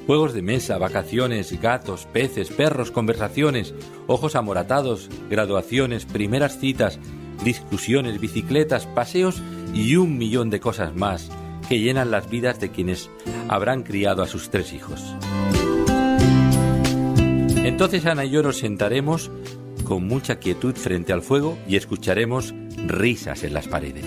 juegos 0.05 0.33
de 0.35 0.43
mesa, 0.43 0.77
vacaciones, 0.77 1.59
gatos, 1.59 2.05
peces, 2.05 2.51
perros, 2.51 2.91
conversaciones, 2.91 3.73
ojos 4.05 4.35
amoratados, 4.35 5.09
graduaciones, 5.27 6.05
primeras 6.05 6.59
citas, 6.59 6.99
discusiones, 7.43 8.19
bicicletas, 8.19 8.85
paseos 8.85 9.41
y 9.73 9.95
un 9.95 10.19
millón 10.19 10.51
de 10.51 10.59
cosas 10.59 10.93
más 10.95 11.31
que 11.67 11.79
llenan 11.79 12.11
las 12.11 12.29
vidas 12.29 12.59
de 12.59 12.69
quienes 12.69 13.09
habrán 13.47 13.81
criado 13.81 14.21
a 14.21 14.27
sus 14.27 14.51
tres 14.51 14.71
hijos. 14.71 15.03
Entonces 17.63 18.05
Ana 18.05 18.25
y 18.25 18.29
yo 18.29 18.43
nos 18.43 18.59
sentaremos 18.59 19.31
con 19.91 20.07
mucha 20.07 20.39
quietud 20.39 20.73
frente 20.73 21.11
al 21.11 21.21
fuego 21.21 21.57
y 21.67 21.75
escucharemos 21.75 22.53
risas 22.77 23.43
en 23.43 23.53
las 23.53 23.67
paredes. 23.67 24.05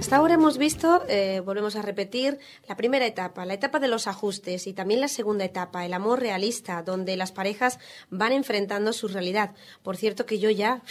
Hasta 0.00 0.16
ahora 0.16 0.34
hemos 0.34 0.58
visto, 0.58 1.04
eh, 1.08 1.42
volvemos 1.44 1.76
a 1.76 1.82
repetir, 1.82 2.40
la 2.66 2.76
primera 2.76 3.06
etapa, 3.06 3.46
la 3.46 3.54
etapa 3.54 3.78
de 3.78 3.86
los 3.86 4.08
ajustes 4.08 4.66
y 4.66 4.72
también 4.72 5.00
la 5.00 5.06
segunda 5.06 5.44
etapa, 5.44 5.86
el 5.86 5.92
amor 5.92 6.18
realista, 6.18 6.82
donde 6.82 7.16
las 7.16 7.30
parejas 7.30 7.78
van 8.10 8.32
enfrentando 8.32 8.92
su 8.92 9.06
realidad. 9.06 9.52
Por 9.84 9.96
cierto 9.96 10.26
que 10.26 10.40
yo 10.40 10.50
ya 10.50 10.82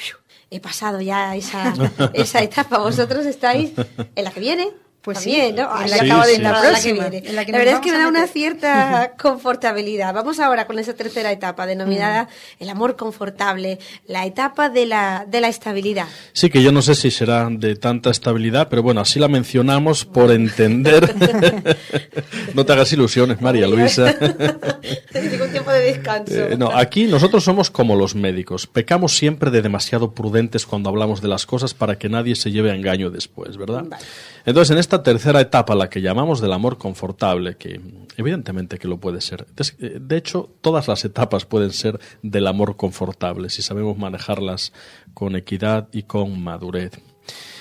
he 0.50 0.62
pasado 0.62 1.02
ya 1.02 1.36
esa, 1.36 1.74
esa 2.14 2.42
etapa, 2.42 2.78
vosotros 2.78 3.26
estáis 3.26 3.74
en 4.16 4.24
la 4.24 4.32
que 4.32 4.40
viene, 4.40 4.72
pues 5.02 5.20
sí, 5.20 5.36
¿no? 5.56 5.82
En 5.82 5.90
la, 5.90 5.96
acabo 5.96 6.26
de 6.28 6.38
la, 6.38 6.62
próxima, 6.62 7.10
que 7.10 7.22
viene. 7.22 7.34
la, 7.34 7.44
verdad 7.44 7.76
es 7.76 7.80
que 7.80 7.92
me 7.92 7.98
da 7.98 8.08
una 8.08 8.28
cierta 8.28 9.14
confortabilidad. 9.20 10.14
Vamos 10.14 10.40
ahora 10.40 10.68
con 10.68 10.78
esa 10.78 10.94
tercera 10.94 11.32
etapa 11.32 11.66
denominada 11.66 12.26
mm. 12.26 12.64
el 12.64 12.70
amor 12.70 12.96
confortable, 12.96 13.80
la 14.08 14.28
etapa 14.28 14.70
de 14.70 14.86
la, 14.86 15.26
de 15.28 15.42
la 15.42 15.48
estabilidad. 15.48 16.06
Sí, 16.34 16.52
que 16.52 16.62
yo 16.62 16.72
no 16.72 16.84
sé 16.84 16.94
si 16.94 17.10
será 17.10 17.48
de 17.50 17.76
tanta 17.76 18.12
estabilidad, 18.12 18.68
pero 18.70 18.84
bueno, 18.84 19.02
así 19.02 19.20
la 19.20 19.28
mencionamos 19.28 20.06
por 20.06 20.32
entender. 20.32 21.16
no 22.54 22.64
te 22.64 22.74
hagas 22.74 22.94
ilusiones, 22.94 23.42
María 23.42 23.68
Luisa. 23.68 24.16
Ningún 25.14 25.50
tiempo 25.52 25.72
de 25.72 25.80
descanso. 25.80 26.34
Eh, 26.34 26.58
no, 26.58 26.72
aquí 26.72 27.06
nosotros 27.06 27.44
somos 27.44 27.72
como 27.72 27.96
los 27.96 28.14
médicos. 28.14 28.68
Pecamos 28.68 29.18
siempre 29.18 29.50
de 29.50 29.64
demasiado 29.64 30.14
prudentes 30.14 30.68
cuando 30.68 30.90
hablamos 30.90 31.22
de 31.22 31.28
las 31.28 31.48
cosas 31.48 31.74
para 31.74 31.98
que 31.98 32.08
nadie 32.08 32.36
se 32.36 32.52
lleve 32.52 32.70
a 32.70 32.76
engaño 32.76 33.10
después, 33.10 33.58
¿verdad? 33.58 33.86
Vale. 33.88 34.06
Entonces, 34.46 34.72
en 34.72 34.78
esta 34.78 35.04
tercera 35.04 35.42
etapa, 35.42 35.76
la 35.76 35.90
que 35.90 36.02
llamamos 36.02 36.42
del 36.42 36.54
amor 36.54 36.78
confortable, 36.78 37.58
que 37.58 37.80
evidentemente 38.18 38.78
que 38.78 38.88
lo 38.88 39.00
puede 39.00 39.22
ser. 39.22 39.46
De 39.48 40.18
hecho, 40.18 40.50
todas 40.62 40.88
las 40.88 41.06
etapas 41.06 41.46
pueden 41.46 41.72
ser 41.72 42.00
del 42.22 42.48
amor 42.48 42.78
confortable 42.78 43.50
si 43.50 43.62
sabemos 43.62 43.98
manejarlas 43.98 44.74
con 45.14 45.36
equidad 45.36 45.90
y 45.92 46.04
con 46.04 46.42
madurez. 46.42 46.94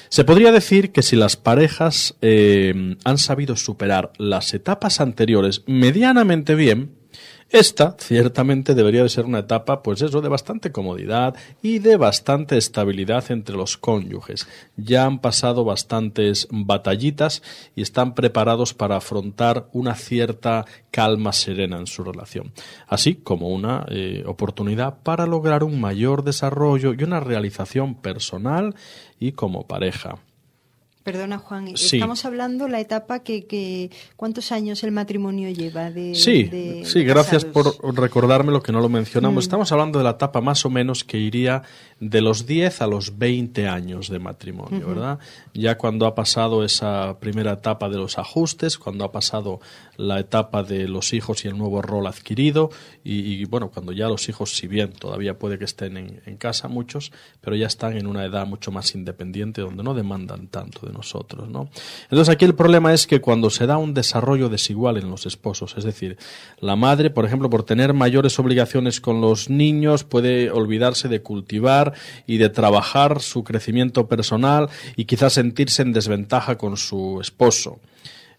Se 0.09 0.25
podría 0.25 0.51
decir 0.51 0.91
que 0.91 1.03
si 1.03 1.15
las 1.15 1.37
parejas 1.37 2.17
eh, 2.21 2.97
han 3.05 3.19
sabido 3.19 3.55
superar 3.55 4.13
las 4.19 4.55
etapas 4.55 5.01
anteriores 5.01 5.63
medianamente 5.67 6.57
bien, 6.57 7.00
esta, 7.53 7.97
ciertamente, 7.99 8.77
debería 8.77 9.03
de 9.03 9.09
ser 9.09 9.25
una 9.25 9.41
etapa, 9.41 9.83
pues 9.83 10.03
eso, 10.03 10.21
de 10.21 10.29
bastante 10.29 10.71
comodidad 10.71 11.35
y 11.63 11.81
de 11.81 11.97
bastante 11.97 12.57
estabilidad 12.57 13.31
entre 13.33 13.57
los 13.57 13.77
cónyuges. 13.77 14.47
Ya 14.77 15.05
han 15.05 15.19
pasado 15.19 15.65
bastantes 15.65 16.47
batallitas 16.51 17.43
y 17.75 17.83
están 17.83 18.15
preparados 18.15 18.73
para 18.73 18.97
afrontar 18.97 19.69
una 19.73 19.97
cierta 19.97 20.65
calma 20.93 21.33
serena 21.33 21.79
en 21.79 21.89
su 21.89 22.05
relación, 22.05 22.53
así 22.87 23.17
como 23.17 23.49
una 23.49 23.85
eh, 23.89 24.23
oportunidad 24.27 24.99
para 25.03 25.27
lograr 25.27 25.65
un 25.65 25.81
mayor 25.81 26.23
desarrollo 26.23 26.95
y 26.95 27.03
una 27.03 27.19
realización 27.19 27.97
personal 27.97 28.77
y 29.19 29.33
como 29.33 29.67
pareja. 29.67 30.21
Perdona, 31.03 31.39
Juan, 31.39 31.69
estamos 31.69 32.27
hablando 32.27 32.69
la 32.69 32.79
etapa 32.79 33.21
que, 33.21 33.47
que, 33.47 33.91
¿Cuántos 34.17 34.53
años 34.53 34.85
el 34.85 34.93
matrimonio 34.93 35.49
lleva? 35.49 35.91
De, 35.91 36.15
sí, 36.15 36.51
sí, 36.85 37.05
gracias 37.05 37.47
por 37.47 37.75
recordarme 37.97 38.53
lo 38.53 38.63
que 38.63 38.71
no 38.71 38.81
lo 38.81 38.91
mencionamos. 38.91 39.45
Mm. 39.45 39.47
Estamos 39.47 39.73
hablando 39.73 39.99
de 39.99 40.05
la 40.05 40.11
etapa 40.11 40.43
más 40.43 40.67
o 40.67 40.71
menos 40.71 41.03
que 41.03 41.17
iría 41.17 41.63
de 42.01 42.21
los 42.21 42.45
10 42.45 42.83
a 42.83 42.87
los 42.87 43.17
20 43.19 43.67
años 43.67 44.11
de 44.11 44.19
matrimonio, 44.19 44.87
¿verdad? 44.87 45.19
Ya 45.55 45.79
cuando 45.79 46.07
ha 46.07 46.15
pasado 46.15 46.65
esa 46.65 47.19
primera 47.19 47.53
etapa 47.53 47.89
de 47.89 47.97
los 47.97 48.19
ajustes, 48.19 48.77
cuando 48.77 49.05
ha 49.05 49.13
pasado 49.13 49.61
la 49.97 50.21
etapa 50.21 50.63
de 50.63 50.87
los 50.87 51.15
hijos 51.15 51.47
y 51.47 51.49
el 51.49 51.57
nuevo 51.57 51.81
rol 51.81 52.07
adquirido, 52.07 52.71
y, 53.05 53.45
bueno, 53.47 53.71
cuando 53.71 53.93
ya 53.93 54.09
los 54.09 54.29
hijos, 54.29 54.55
si 54.55 54.67
bien 54.67 54.93
todavía 54.93 55.39
puede 55.39 55.59
que 55.59 55.65
estén 55.65 55.97
en, 55.97 56.23
en 56.27 56.37
casa 56.37 56.69
muchos, 56.69 57.11
pero 57.41 57.57
ya 57.57 57.67
están 57.67 57.97
en 57.97 58.07
una 58.07 58.25
edad 58.25 58.47
mucho 58.47 58.71
más 58.71 58.95
independiente 58.95 59.63
donde 59.63 59.83
no 59.83 59.95
demandan 59.95 60.49
tanto 60.49 60.90
nosotros, 60.93 61.49
¿no? 61.49 61.69
Entonces 62.05 62.29
aquí 62.29 62.45
el 62.45 62.55
problema 62.55 62.93
es 62.93 63.07
que 63.07 63.21
cuando 63.21 63.51
se 63.51 63.67
da 63.67 63.79
un 63.79 63.95
desarrollo 63.95 64.49
desigual 64.49 64.97
en 64.97 65.11
los 65.11 65.27
esposos, 65.27 65.75
es 65.77 65.85
decir, 65.85 66.19
la 66.61 66.77
madre, 66.77 67.11
por 67.11 67.25
ejemplo, 67.25 67.51
por 67.51 67.63
tener 67.63 67.95
mayores 67.95 68.39
obligaciones 68.39 69.01
con 69.01 69.21
los 69.21 69.51
niños, 69.51 70.05
puede 70.05 70.51
olvidarse 70.51 71.09
de 71.09 71.23
cultivar 71.23 71.95
y 72.27 72.39
de 72.39 72.49
trabajar 72.49 73.21
su 73.21 73.45
crecimiento 73.45 74.07
personal 74.07 74.69
y 74.97 75.05
quizás 75.05 75.35
sentirse 75.35 75.83
en 75.83 75.93
desventaja 75.93 76.57
con 76.57 76.77
su 76.77 77.19
esposo. 77.21 77.79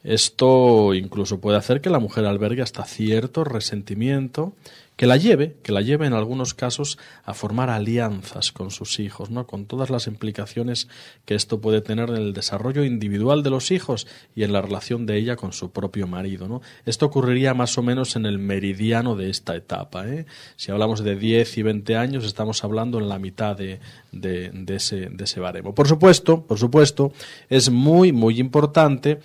Esto 0.04 0.94
incluso 0.96 1.40
puede 1.40 1.58
hacer 1.58 1.80
que 1.82 1.92
la 1.92 2.00
mujer 2.00 2.26
albergue 2.26 2.64
hasta 2.64 2.86
cierto 2.86 3.44
resentimiento 3.44 4.54
que 4.96 5.08
la 5.08 5.18
lleve, 5.18 5.56
que 5.64 5.72
la 5.72 5.82
lleve 5.82 6.06
en 6.06 6.14
algunos 6.14 6.54
casos 6.54 7.00
a 7.24 7.34
formar 7.34 7.70
alianzas 7.70 8.52
con 8.52 8.70
sus 8.70 9.00
hijos, 9.00 9.32
¿no? 9.32 9.48
Con 9.48 9.66
todas 9.66 9.90
las 9.90 10.08
implicaciones 10.08 10.88
que 11.26 11.34
esto 11.34 11.60
puede 11.60 11.82
tener 11.82 12.10
en 12.10 12.18
el 12.18 12.34
desarrollo 12.34 12.84
individual 12.84 13.42
de 13.42 13.50
los 13.50 13.72
hijos 13.72 14.08
y 14.36 14.44
en 14.44 14.54
la 14.54 14.62
relación 14.62 15.06
de 15.06 15.18
ella 15.18 15.36
con 15.36 15.54
su 15.54 15.72
propio 15.72 16.06
marido, 16.08 16.48
¿no? 16.48 16.62
Esto 16.86 17.08
ocurriría 17.08 17.54
más 17.54 17.78
o 17.78 17.82
menos 17.82 18.16
en 18.16 18.26
el 18.26 18.38
meridiano 18.38 19.16
de 19.16 19.30
esta 19.30 19.56
etapa, 19.56 20.08
¿eh? 20.08 20.26
Si 20.56 20.72
hablamos 20.72 21.04
de 21.04 21.16
10 21.16 21.58
y 21.58 21.64
20 21.64 21.96
años, 21.96 22.26
estamos 22.26 22.64
hablando 22.64 23.00
en 23.00 23.10
la 23.10 23.18
mitad 23.18 23.58
de, 23.58 23.80
de, 24.12 24.76
ese, 24.76 25.08
de 25.10 25.24
ese 25.24 25.40
baremo. 25.40 25.74
Por 25.74 25.88
supuesto, 25.88 26.46
por 26.46 26.60
supuesto, 26.60 27.12
es 27.50 27.70
muy, 27.70 28.12
muy 28.12 28.40
importante 28.40 29.20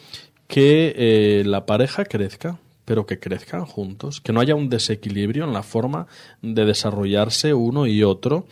que 0.47 0.95
eh, 0.97 1.43
la 1.45 1.67
pareja 1.67 2.05
crezca, 2.05 2.59
pero 2.87 3.05
que 3.05 3.19
crezcan 3.19 3.67
juntos, 3.67 4.23
que 4.23 4.33
no 4.33 4.41
haya 4.41 4.55
un 4.55 4.71
desequilibrio 4.71 5.45
en 5.45 5.53
la 5.53 5.63
forma 5.63 6.07
de 6.41 6.65
desarrollarse 6.65 7.53
uno 7.53 7.87
y 7.87 8.03
otro. 8.03 8.47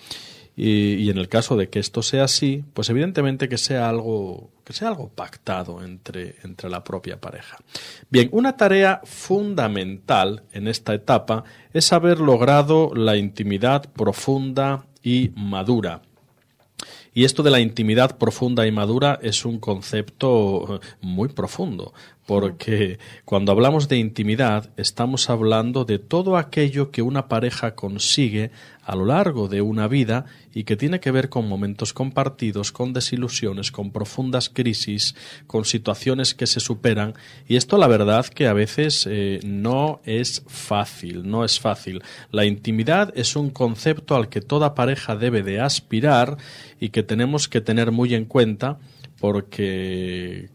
Y, 0.57 1.11
en 1.11 1.19
el 1.19 1.29
caso 1.29 1.57
de 1.57 1.69
que 1.69 1.81
esto 1.81 2.01
sea 2.03 2.25
así, 2.25 2.65
pues 2.75 2.89
evidentemente 2.89 3.49
que 3.49 3.59
sea 3.59 3.89
algo, 3.89 4.51
que 4.63 4.73
sea 4.73 4.87
algo 4.89 5.09
pactado 5.09 5.83
entre, 5.83 6.37
entre 6.45 6.71
la 6.71 6.85
propia 6.85 7.21
pareja. 7.21 7.59
Bien, 8.09 8.29
una 8.31 8.57
tarea 8.57 9.01
fundamental 9.05 10.45
en 10.53 10.69
esta 10.69 10.95
etapa 10.95 11.43
es 11.73 11.93
haber 11.93 12.21
logrado 12.21 12.93
la 12.95 13.17
intimidad 13.17 13.91
profunda 13.93 14.85
y 15.03 15.33
madura. 15.35 16.03
Y 17.15 17.25
esto 17.25 17.45
de 17.45 17.51
la 17.51 17.61
intimidad 17.61 18.19
profunda 18.19 18.67
y 18.67 18.73
madura 18.73 19.21
es 19.23 19.45
un 19.45 19.61
concepto 19.61 20.81
muy 21.01 21.29
profundo, 21.29 21.95
porque 22.27 22.99
cuando 23.25 23.53
hablamos 23.53 23.89
de 23.89 23.99
intimidad 23.99 24.71
estamos 24.77 25.29
hablando 25.29 25.85
de 25.85 25.99
todo 25.99 26.37
aquello 26.37 26.91
que 26.91 27.03
una 27.03 27.29
pareja 27.29 27.75
consigue 27.75 28.51
a 28.83 28.97
lo 28.97 29.07
largo 29.07 29.49
de 29.49 29.63
una 29.63 29.89
vida 29.89 30.27
y 30.55 30.65
que 30.65 30.77
tiene 30.77 31.01
que 31.01 31.11
ver 31.11 31.29
con 31.29 31.49
momentos 31.49 31.93
compartidos, 31.93 32.73
con 32.73 32.93
desilusiones, 32.93 33.73
con 33.73 33.93
profundas 33.93 34.51
crisis, 34.51 35.15
con 35.47 35.65
situaciones 35.65 36.35
que 36.35 36.47
se 36.47 36.61
superan 36.61 37.15
y 37.47 37.57
esto 37.57 37.77
la 37.77 37.89
verdad 37.89 38.27
que 38.27 38.47
a 38.47 38.53
veces 38.53 39.07
eh, 39.11 39.41
no 39.45 40.01
es 40.05 40.43
fácil, 40.47 41.29
no 41.29 41.45
es 41.45 41.61
fácil. 41.61 42.03
La 42.31 42.45
intimidad 42.47 43.13
es 43.17 43.37
un 43.37 43.51
concepto 43.51 44.17
al 44.17 44.29
que 44.29 44.41
toda 44.41 44.75
pareja 44.75 45.17
debe 45.17 45.43
de 45.43 45.61
aspirar 45.61 46.39
y 46.81 46.89
que 46.89 47.03
tenemos 47.03 47.49
que 47.49 47.61
tener 47.61 47.91
muy 47.91 48.15
en 48.15 48.25
cuenta 48.25 48.79
porque 49.21 50.51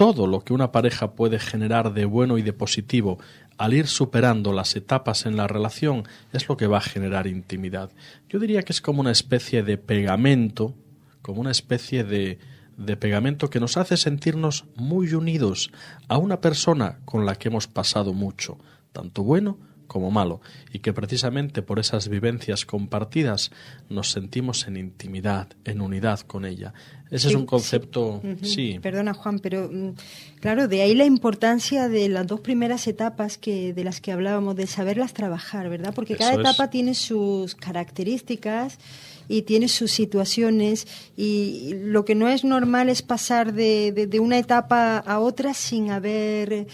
todo 0.00 0.26
lo 0.26 0.40
que 0.40 0.54
una 0.54 0.72
pareja 0.72 1.12
puede 1.12 1.38
generar 1.38 1.92
de 1.92 2.06
bueno 2.06 2.38
y 2.38 2.42
de 2.42 2.54
positivo 2.54 3.18
al 3.58 3.74
ir 3.74 3.86
superando 3.86 4.54
las 4.54 4.74
etapas 4.74 5.26
en 5.26 5.36
la 5.36 5.46
relación 5.46 6.04
es 6.32 6.48
lo 6.48 6.56
que 6.56 6.66
va 6.66 6.78
a 6.78 6.80
generar 6.80 7.26
intimidad. 7.26 7.90
Yo 8.30 8.38
diría 8.38 8.62
que 8.62 8.72
es 8.72 8.80
como 8.80 9.02
una 9.02 9.10
especie 9.10 9.62
de 9.62 9.76
pegamento, 9.76 10.74
como 11.20 11.42
una 11.42 11.50
especie 11.50 12.02
de, 12.02 12.38
de 12.78 12.96
pegamento 12.96 13.50
que 13.50 13.60
nos 13.60 13.76
hace 13.76 13.98
sentirnos 13.98 14.64
muy 14.74 15.12
unidos 15.12 15.70
a 16.08 16.16
una 16.16 16.40
persona 16.40 17.00
con 17.04 17.26
la 17.26 17.34
que 17.34 17.48
hemos 17.48 17.66
pasado 17.66 18.14
mucho, 18.14 18.56
tanto 18.92 19.22
bueno 19.22 19.58
como 19.90 20.12
malo, 20.12 20.40
y 20.72 20.78
que 20.78 20.92
precisamente 20.92 21.62
por 21.62 21.80
esas 21.80 22.06
vivencias 22.06 22.64
compartidas 22.64 23.50
nos 23.88 24.12
sentimos 24.12 24.68
en 24.68 24.76
intimidad, 24.76 25.48
en 25.64 25.80
unidad 25.80 26.20
con 26.20 26.44
ella. 26.44 26.72
Ese 27.10 27.26
es 27.26 27.34
un 27.34 27.44
concepto, 27.44 28.22
sí. 28.40 28.78
Perdona 28.80 29.14
Juan, 29.14 29.40
pero 29.40 29.68
mm, 29.68 29.94
claro, 30.38 30.68
de 30.68 30.82
ahí 30.82 30.94
la 30.94 31.06
importancia 31.06 31.88
de 31.88 32.08
las 32.08 32.24
dos 32.24 32.38
primeras 32.38 32.86
etapas 32.86 33.36
que 33.36 33.74
de 33.74 33.82
las 33.82 34.00
que 34.00 34.12
hablábamos, 34.12 34.54
de 34.54 34.68
saberlas 34.68 35.12
trabajar, 35.12 35.68
¿verdad? 35.68 35.92
Porque 35.92 36.14
cada 36.14 36.34
etapa 36.34 36.70
tiene 36.70 36.94
sus 36.94 37.56
características 37.56 38.78
y 39.26 39.42
tiene 39.42 39.66
sus 39.66 39.90
situaciones 39.90 40.86
y 41.16 41.72
lo 41.82 42.04
que 42.04 42.14
no 42.14 42.28
es 42.28 42.44
normal 42.44 42.88
es 42.88 43.02
pasar 43.02 43.54
de, 43.54 43.90
de 44.08 44.20
una 44.20 44.38
etapa 44.38 44.98
a 44.98 45.18
otra 45.18 45.52
sin 45.52 45.90
haber 45.90 46.68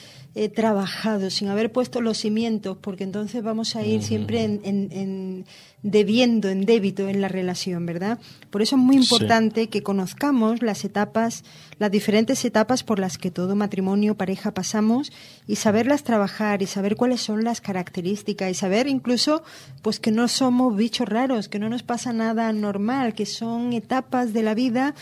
trabajado, 0.54 1.30
sin 1.30 1.48
haber 1.48 1.72
puesto 1.72 2.02
los 2.02 2.18
cimientos, 2.18 2.76
porque 2.78 3.04
entonces 3.04 3.42
vamos 3.42 3.74
a 3.74 3.86
ir 3.86 4.02
siempre 4.02 4.44
en, 4.44 5.46
debiendo, 5.82 6.50
en 6.50 6.66
débito 6.66 7.08
en 7.08 7.22
la 7.22 7.28
relación, 7.28 7.86
¿verdad? 7.86 8.18
Por 8.50 8.60
eso 8.60 8.76
es 8.76 8.82
muy 8.82 8.96
importante 8.96 9.68
que 9.68 9.82
conozcamos 9.82 10.60
las 10.60 10.84
etapas, 10.84 11.42
las 11.78 11.90
diferentes 11.90 12.44
etapas 12.44 12.82
por 12.82 12.98
las 12.98 13.16
que 13.16 13.30
todo 13.30 13.56
matrimonio, 13.56 14.16
pareja 14.16 14.52
pasamos 14.52 15.10
y 15.46 15.56
saberlas 15.56 16.02
trabajar 16.02 16.60
y 16.60 16.66
saber 16.66 16.96
cuáles 16.96 17.22
son 17.22 17.42
las 17.42 17.62
características 17.62 18.50
y 18.50 18.54
saber 18.54 18.88
incluso 18.88 19.42
pues 19.80 20.00
que 20.00 20.10
no 20.10 20.28
somos 20.28 20.76
bichos 20.76 21.08
raros, 21.08 21.48
que 21.48 21.58
no 21.58 21.68
nos 21.68 21.82
pasa 21.82 22.12
nada 22.12 22.52
normal, 22.52 23.14
que 23.14 23.24
son 23.24 23.72
etapas 23.72 24.34
de 24.34 24.42
la 24.42 24.54
vida 24.54 24.94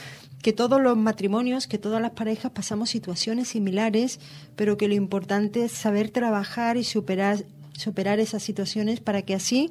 que 0.44 0.52
todos 0.52 0.78
los 0.78 0.94
matrimonios, 0.94 1.66
que 1.66 1.78
todas 1.78 2.02
las 2.02 2.10
parejas 2.10 2.52
pasamos 2.52 2.90
situaciones 2.90 3.48
similares, 3.48 4.20
pero 4.56 4.76
que 4.76 4.88
lo 4.88 4.94
importante 4.94 5.64
es 5.64 5.72
saber 5.72 6.10
trabajar 6.10 6.76
y 6.76 6.84
superar, 6.84 7.46
superar 7.72 8.20
esas 8.20 8.42
situaciones 8.42 9.00
para 9.00 9.22
que 9.22 9.34
así 9.34 9.70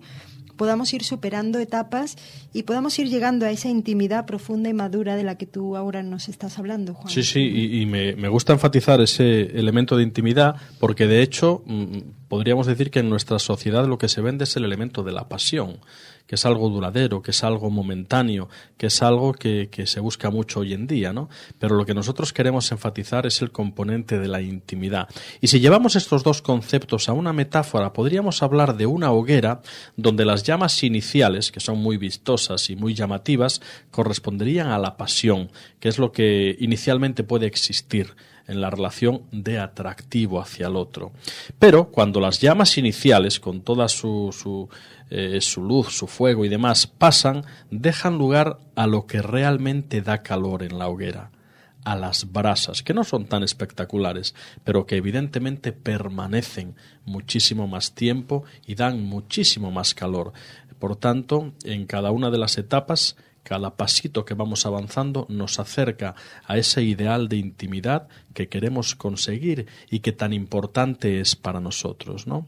podamos 0.58 0.92
ir 0.92 1.04
superando 1.04 1.60
etapas 1.60 2.16
y 2.54 2.64
podamos 2.64 2.98
ir 2.98 3.08
llegando 3.08 3.46
a 3.46 3.52
esa 3.52 3.70
intimidad 3.70 4.26
profunda 4.26 4.68
y 4.68 4.74
madura 4.74 5.16
de 5.16 5.22
la 5.22 5.36
que 5.36 5.46
tú 5.46 5.78
ahora 5.78 6.02
nos 6.02 6.28
estás 6.28 6.58
hablando, 6.58 6.96
Juan. 6.96 7.14
Sí, 7.14 7.22
sí, 7.22 7.42
y, 7.80 7.86
me, 7.86 8.16
me, 8.16 8.28
gusta 8.28 8.54
enfatizar 8.54 9.00
ese 9.00 9.42
elemento 9.60 9.96
de 9.96 10.02
intimidad 10.02 10.56
porque 10.80 11.06
de 11.06 11.22
hecho 11.22 11.62
mm, 11.68 11.98
podríamos 12.30 12.66
decir 12.66 12.90
que 12.90 12.98
en 12.98 13.12
nuestra 13.12 13.38
sociedad 13.38 13.86
lo 13.86 14.00
que 14.00 14.10
se 14.10 14.22
vende 14.22 14.46
es 14.46 14.56
el 14.56 14.64
elemento 14.66 15.04
de 15.04 15.12
la 15.12 15.30
pasión 15.30 15.78
que 16.28 16.36
es 16.36 16.46
algo 16.46 16.70
duradero, 16.70 17.22
que 17.22 17.32
es 17.32 17.44
algo 17.44 17.70
momentáneo, 17.70 18.50
que 18.78 18.88
es 18.88 19.02
algo 19.02 19.34
que, 19.34 19.70
se 19.86 20.00
busca 20.00 20.30
mucho 20.30 20.62
hoy 20.62 20.74
en 20.74 20.88
día, 20.88 21.14
¿no? 21.14 21.30
Pero 21.60 21.76
lo 21.76 21.86
que 21.86 21.94
nosotros 21.94 22.32
queremos 22.32 22.72
enfatizar 22.72 23.26
es 23.26 23.42
el 23.42 23.52
componente 23.52 24.18
de 24.18 24.28
la 24.28 24.42
intimidad. 24.42 25.10
Y 25.42 25.48
si 25.48 25.60
llevamos 25.60 25.96
estos 25.96 26.24
dos 26.24 26.42
conceptos 26.42 27.10
a 27.10 27.14
una 27.14 27.34
metáfora, 27.34 27.94
podríamos 27.94 28.42
hablar 28.42 28.78
de 28.78 28.86
una 28.86 29.12
hoguera 29.12 29.62
donde 29.98 30.26
las 30.26 30.44
llamas 30.44 30.82
iniciales, 30.84 31.52
que 31.52 31.60
son 31.60 31.80
muy 31.80 31.98
vistosas 31.98 32.70
y 32.70 32.76
muy 32.76 32.94
llamativas, 32.94 33.62
corresponderían 33.92 34.70
a 34.70 34.80
la 34.80 34.98
pasión, 34.98 35.52
que 35.80 35.90
es 35.90 36.00
lo 36.00 36.12
que 36.12 36.56
inicialmente 36.60 37.24
puede 37.24 37.48
existir 37.48 38.16
en 38.48 38.62
la 38.62 38.70
relación 38.70 39.24
de 39.32 39.60
atractivo 39.60 40.42
hacia 40.42 40.68
el 40.68 40.76
otro. 40.76 41.12
Pero 41.60 41.90
cuando 41.90 42.20
las 42.20 42.40
llamas 42.40 42.78
iniciales, 42.78 43.40
con 43.40 43.62
toda 43.62 43.88
su, 43.88 44.36
su, 44.38 44.70
eh, 45.10 45.40
su 45.42 45.64
luz, 45.64 45.96
su 45.96 46.08
fuego 46.08 46.46
y 46.46 46.50
demás, 46.50 46.88
pasan, 46.88 47.46
dejan 47.72 48.18
lugar 48.18 48.58
a 48.76 48.88
lo 48.88 49.06
que 49.06 49.22
realmente 49.22 50.02
da 50.02 50.24
calor 50.24 50.64
en 50.64 50.78
la 50.78 50.88
hoguera 50.88 51.32
a 51.84 51.96
las 51.96 52.32
brasas, 52.32 52.82
que 52.82 52.94
no 52.94 53.04
son 53.04 53.26
tan 53.26 53.44
espectaculares, 53.44 54.36
pero 54.64 54.86
que 54.86 54.96
evidentemente 54.96 55.74
permanecen 55.74 56.76
muchísimo 57.06 57.68
más 57.68 57.94
tiempo 57.94 58.44
y 58.66 58.76
dan 58.76 59.04
muchísimo 59.04 59.72
más 59.72 59.94
calor. 59.94 60.34
Por 60.80 60.96
tanto, 60.96 61.54
en 61.64 61.86
cada 61.86 62.12
una 62.12 62.30
de 62.30 62.38
las 62.38 62.58
etapas 62.58 63.16
cada 63.44 63.76
pasito 63.76 64.26
que 64.26 64.34
vamos 64.34 64.66
avanzando 64.66 65.26
nos 65.30 65.60
acerca 65.60 66.16
a 66.46 66.58
ese 66.58 66.84
ideal 66.84 67.28
de 67.28 67.38
intimidad 67.38 68.08
que 68.34 68.48
queremos 68.48 68.96
conseguir 68.96 69.68
y 69.92 70.00
que 70.00 70.12
tan 70.12 70.34
importante 70.34 71.20
es 71.20 71.36
para 71.36 71.60
nosotros, 71.60 72.26
¿no? 72.26 72.48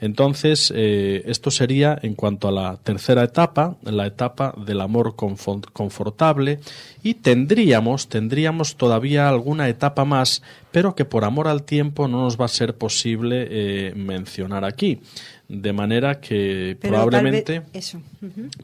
Entonces, 0.00 0.72
eh, 0.74 1.22
esto 1.26 1.50
sería 1.50 1.98
en 2.02 2.14
cuanto 2.14 2.46
a 2.46 2.52
la 2.52 2.76
tercera 2.76 3.24
etapa, 3.24 3.76
la 3.82 4.06
etapa 4.06 4.54
del 4.56 4.80
amor 4.80 5.16
confortable, 5.16 6.60
y 7.02 7.14
tendríamos, 7.14 8.08
tendríamos 8.08 8.76
todavía 8.76 9.28
alguna 9.28 9.68
etapa 9.68 10.04
más, 10.04 10.42
pero 10.70 10.94
que 10.94 11.04
por 11.04 11.24
amor 11.24 11.48
al 11.48 11.64
tiempo 11.64 12.06
no 12.06 12.22
nos 12.22 12.40
va 12.40 12.44
a 12.44 12.48
ser 12.48 12.76
posible 12.76 13.48
eh, 13.50 13.92
mencionar 13.96 14.64
aquí 14.64 15.00
de 15.48 15.72
manera 15.72 16.20
que 16.20 16.76
probablemente 16.80 17.62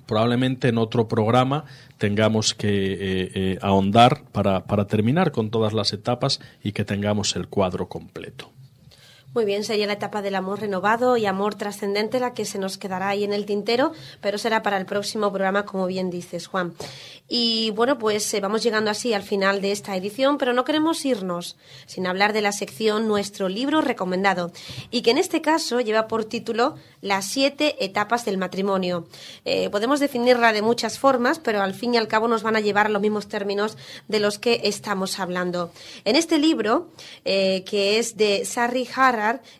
probablemente 0.06 0.68
en 0.68 0.78
otro 0.78 1.08
programa 1.08 1.64
tengamos 1.96 2.54
que 2.54 2.68
eh, 2.68 3.30
eh, 3.34 3.58
ahondar 3.62 4.22
para, 4.32 4.64
para 4.64 4.86
terminar 4.86 5.32
con 5.32 5.50
todas 5.50 5.72
las 5.72 5.94
etapas 5.94 6.40
y 6.62 6.72
que 6.72 6.84
tengamos 6.84 7.36
el 7.36 7.48
cuadro 7.48 7.88
completo. 7.88 8.53
Muy 9.34 9.44
bien, 9.44 9.64
sería 9.64 9.88
la 9.88 9.94
etapa 9.94 10.22
del 10.22 10.36
amor 10.36 10.60
renovado 10.60 11.16
y 11.16 11.26
amor 11.26 11.56
trascendente 11.56 12.20
la 12.20 12.34
que 12.34 12.44
se 12.44 12.56
nos 12.56 12.78
quedará 12.78 13.08
ahí 13.08 13.24
en 13.24 13.32
el 13.32 13.46
tintero, 13.46 13.90
pero 14.20 14.38
será 14.38 14.62
para 14.62 14.76
el 14.76 14.86
próximo 14.86 15.32
programa, 15.32 15.64
como 15.64 15.88
bien 15.88 16.08
dices, 16.08 16.46
Juan. 16.46 16.72
Y 17.28 17.70
bueno, 17.70 17.98
pues 17.98 18.32
eh, 18.32 18.40
vamos 18.40 18.62
llegando 18.62 18.92
así 18.92 19.12
al 19.12 19.24
final 19.24 19.60
de 19.60 19.72
esta 19.72 19.96
edición, 19.96 20.38
pero 20.38 20.52
no 20.52 20.62
queremos 20.62 21.04
irnos 21.04 21.56
sin 21.86 22.06
hablar 22.06 22.32
de 22.32 22.42
la 22.42 22.52
sección 22.52 23.08
Nuestro 23.08 23.48
libro 23.48 23.80
recomendado, 23.80 24.52
y 24.92 25.02
que 25.02 25.10
en 25.10 25.18
este 25.18 25.40
caso 25.40 25.80
lleva 25.80 26.06
por 26.06 26.26
título 26.26 26.76
Las 27.00 27.26
siete 27.26 27.84
etapas 27.84 28.24
del 28.24 28.38
matrimonio. 28.38 29.08
Eh, 29.44 29.68
podemos 29.70 29.98
definirla 29.98 30.52
de 30.52 30.62
muchas 30.62 31.00
formas, 31.00 31.40
pero 31.40 31.60
al 31.60 31.74
fin 31.74 31.94
y 31.94 31.96
al 31.96 32.06
cabo 32.06 32.28
nos 32.28 32.44
van 32.44 32.54
a 32.54 32.60
llevar 32.60 32.86
a 32.86 32.90
los 32.90 33.02
mismos 33.02 33.26
términos 33.26 33.76
de 34.06 34.20
los 34.20 34.38
que 34.38 34.60
estamos 34.62 35.18
hablando. 35.18 35.72
En 36.04 36.14
este 36.14 36.38
libro, 36.38 36.92
eh, 37.24 37.64
que 37.64 37.98
es 37.98 38.16
de 38.16 38.44
Sarri 38.44 38.84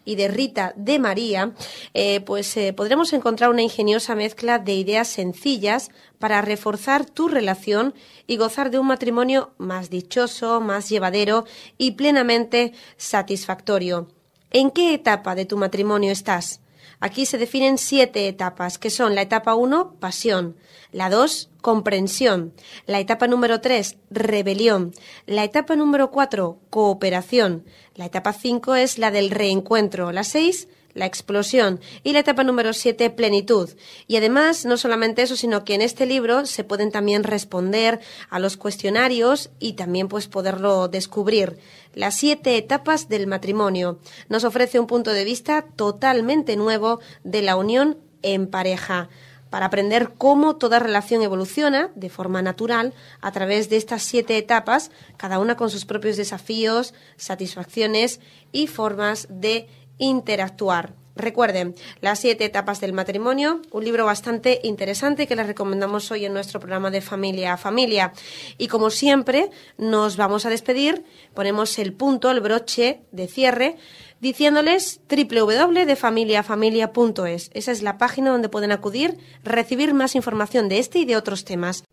Y 0.05 0.17
de 0.17 0.29
Rita 0.29 0.73
de 0.77 0.99
María, 0.99 1.53
eh, 1.93 2.21
pues 2.21 2.57
eh, 2.57 2.73
podremos 2.73 3.13
encontrar 3.13 3.51
una 3.51 3.63
ingeniosa 3.63 4.15
mezcla 4.15 4.59
de 4.59 4.75
ideas 4.75 5.09
sencillas 5.09 5.91
para 6.19 6.41
reforzar 6.43 7.05
tu 7.05 7.29
relación 7.29 7.95
y 8.27 8.37
gozar 8.37 8.71
de 8.71 8.79
un 8.79 8.87
matrimonio 8.87 9.53
más 9.59 9.91
dichoso, 9.91 10.61
más 10.61 10.89
llevadero 10.89 11.45
y 11.79 11.93
plenamente 11.93 12.73
satisfactorio. 12.97 14.09
¿En 14.51 14.71
qué 14.71 14.95
etapa 14.95 15.35
de 15.35 15.47
tu 15.47 15.57
matrimonio 15.57 16.13
estás? 16.13 16.64
Aquí 17.05 17.27
se 17.27 17.37
definen 17.37 17.77
siete 17.77 18.29
etapas, 18.29 18.79
que 18.79 18.89
son 18.89 19.15
la 19.15 19.21
etapa 19.21 19.55
1, 19.55 19.97
pasión, 20.01 20.57
la 20.91 21.11
2, 21.11 21.51
comprensión, 21.61 22.55
la 22.87 22.99
etapa 22.99 23.27
número 23.27 23.61
3, 23.61 23.99
rebelión, 24.09 24.95
la 25.27 25.45
etapa 25.45 25.77
número 25.77 26.11
4, 26.11 26.59
cooperación, 26.71 27.67
la 27.95 28.07
etapa 28.07 28.33
5 28.33 28.77
es 28.77 28.97
la 28.97 29.11
del 29.11 29.31
reencuentro, 29.31 30.13
la 30.13 30.25
6, 30.25 30.67
la 30.95 31.05
explosión 31.07 31.81
y 32.05 32.13
la 32.13 32.21
etapa 32.21 32.43
número 32.43 32.73
7, 32.73 33.11
plenitud. 33.11 33.69
Y 34.07 34.17
además, 34.17 34.65
no 34.65 34.77
solamente 34.77 35.23
eso, 35.23 35.37
sino 35.37 35.65
que 35.65 35.75
en 35.75 35.83
este 35.83 36.07
libro 36.07 36.47
se 36.47 36.65
pueden 36.65 36.91
también 36.91 37.25
responder 37.25 38.01
a 38.31 38.39
los 38.39 38.57
cuestionarios 38.57 39.51
y 39.59 39.75
también 39.75 40.09
pues 40.09 40.29
poderlo 40.29 40.89
descubrir. 40.89 41.59
Las 41.95 42.17
siete 42.17 42.57
etapas 42.57 43.09
del 43.09 43.27
matrimonio 43.27 44.01
nos 44.29 44.45
ofrece 44.45 44.81
un 44.81 44.87
punto 44.87 45.13
de 45.13 45.25
vista 45.25 45.63
totalmente 45.63 46.57
nuevo 46.57 47.01
de 47.23 47.43
la 47.43 47.57
unión 47.57 47.99
en 48.23 48.49
pareja 48.49 49.09
para 49.51 49.67
aprender 49.67 50.15
cómo 50.19 50.57
toda 50.57 50.81
relación 50.81 51.23
evoluciona 51.23 51.93
de 51.95 52.11
forma 52.11 52.43
natural 52.43 52.93
a 53.21 53.31
través 53.31 53.71
de 53.71 53.77
estas 53.77 54.03
siete 54.03 54.37
etapas, 54.37 54.91
cada 55.17 55.39
una 55.39 55.57
con 55.57 55.71
sus 55.71 55.85
propios 55.85 56.17
desafíos, 56.17 56.93
satisfacciones 57.17 58.19
y 58.51 58.67
formas 58.67 59.29
de 59.31 59.69
interactuar. 59.99 61.04
Recuerden, 61.17 61.77
las 62.01 62.19
siete 62.19 62.45
etapas 62.45 62.81
del 62.81 62.93
matrimonio, 62.93 63.63
un 63.71 63.85
libro 63.85 64.05
bastante 64.05 64.59
interesante 64.65 65.29
que 65.29 65.37
les 65.37 65.47
recomendamos 65.47 66.11
hoy 66.11 66.25
en 66.25 66.33
nuestro 66.33 66.59
programa 66.59 66.91
de 66.91 67.01
Familia 67.01 67.53
a 67.53 67.57
Familia. 67.57 68.13
Y 68.59 68.67
como 68.67 68.91
siempre, 68.91 69.51
nos 69.79 70.17
vamos 70.17 70.45
a 70.45 70.51
despedir, 70.51 71.05
ponemos 71.33 71.79
el 71.79 71.93
punto, 71.93 72.33
el 72.33 72.41
broche 72.41 73.03
de 73.13 73.29
cierre, 73.29 73.77
diciéndoles 74.21 75.03
www.defamiliafamilia.es. 75.09 77.51
Esa 77.55 77.71
es 77.71 77.83
la 77.83 77.97
página 77.97 78.31
donde 78.31 78.49
pueden 78.49 78.73
acudir, 78.73 79.17
recibir 79.45 79.95
más 79.95 80.17
información 80.17 80.69
de 80.69 80.81
este 80.81 80.99
y 80.99 81.05
de 81.05 81.17
otros 81.17 81.45
temas. 81.45 81.85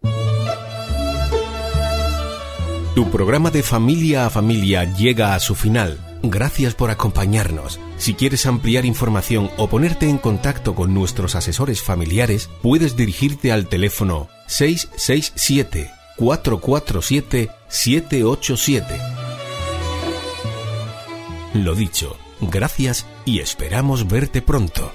Tu 2.96 3.08
programa 3.10 3.52
de 3.52 3.62
Familia 3.64 4.26
a 4.26 4.30
Familia 4.30 4.84
llega 4.84 5.34
a 5.36 5.40
su 5.40 5.56
final. 5.56 6.11
Gracias 6.24 6.76
por 6.76 6.92
acompañarnos. 6.92 7.80
Si 7.98 8.14
quieres 8.14 8.46
ampliar 8.46 8.86
información 8.86 9.50
o 9.58 9.68
ponerte 9.68 10.08
en 10.08 10.18
contacto 10.18 10.76
con 10.76 10.94
nuestros 10.94 11.36
asesores 11.36 11.82
familiares, 11.82 12.50
puedes 12.62 12.96
dirigirte 12.96 13.52
al 13.52 13.68
teléfono 13.68 14.30
667 14.48 16.02
447-787. 16.22 18.86
Lo 21.56 21.76
dicho, 21.76 22.16
gracias 22.40 23.06
y 23.26 23.40
esperamos 23.40 24.08
verte 24.08 24.42
pronto. 24.42 24.90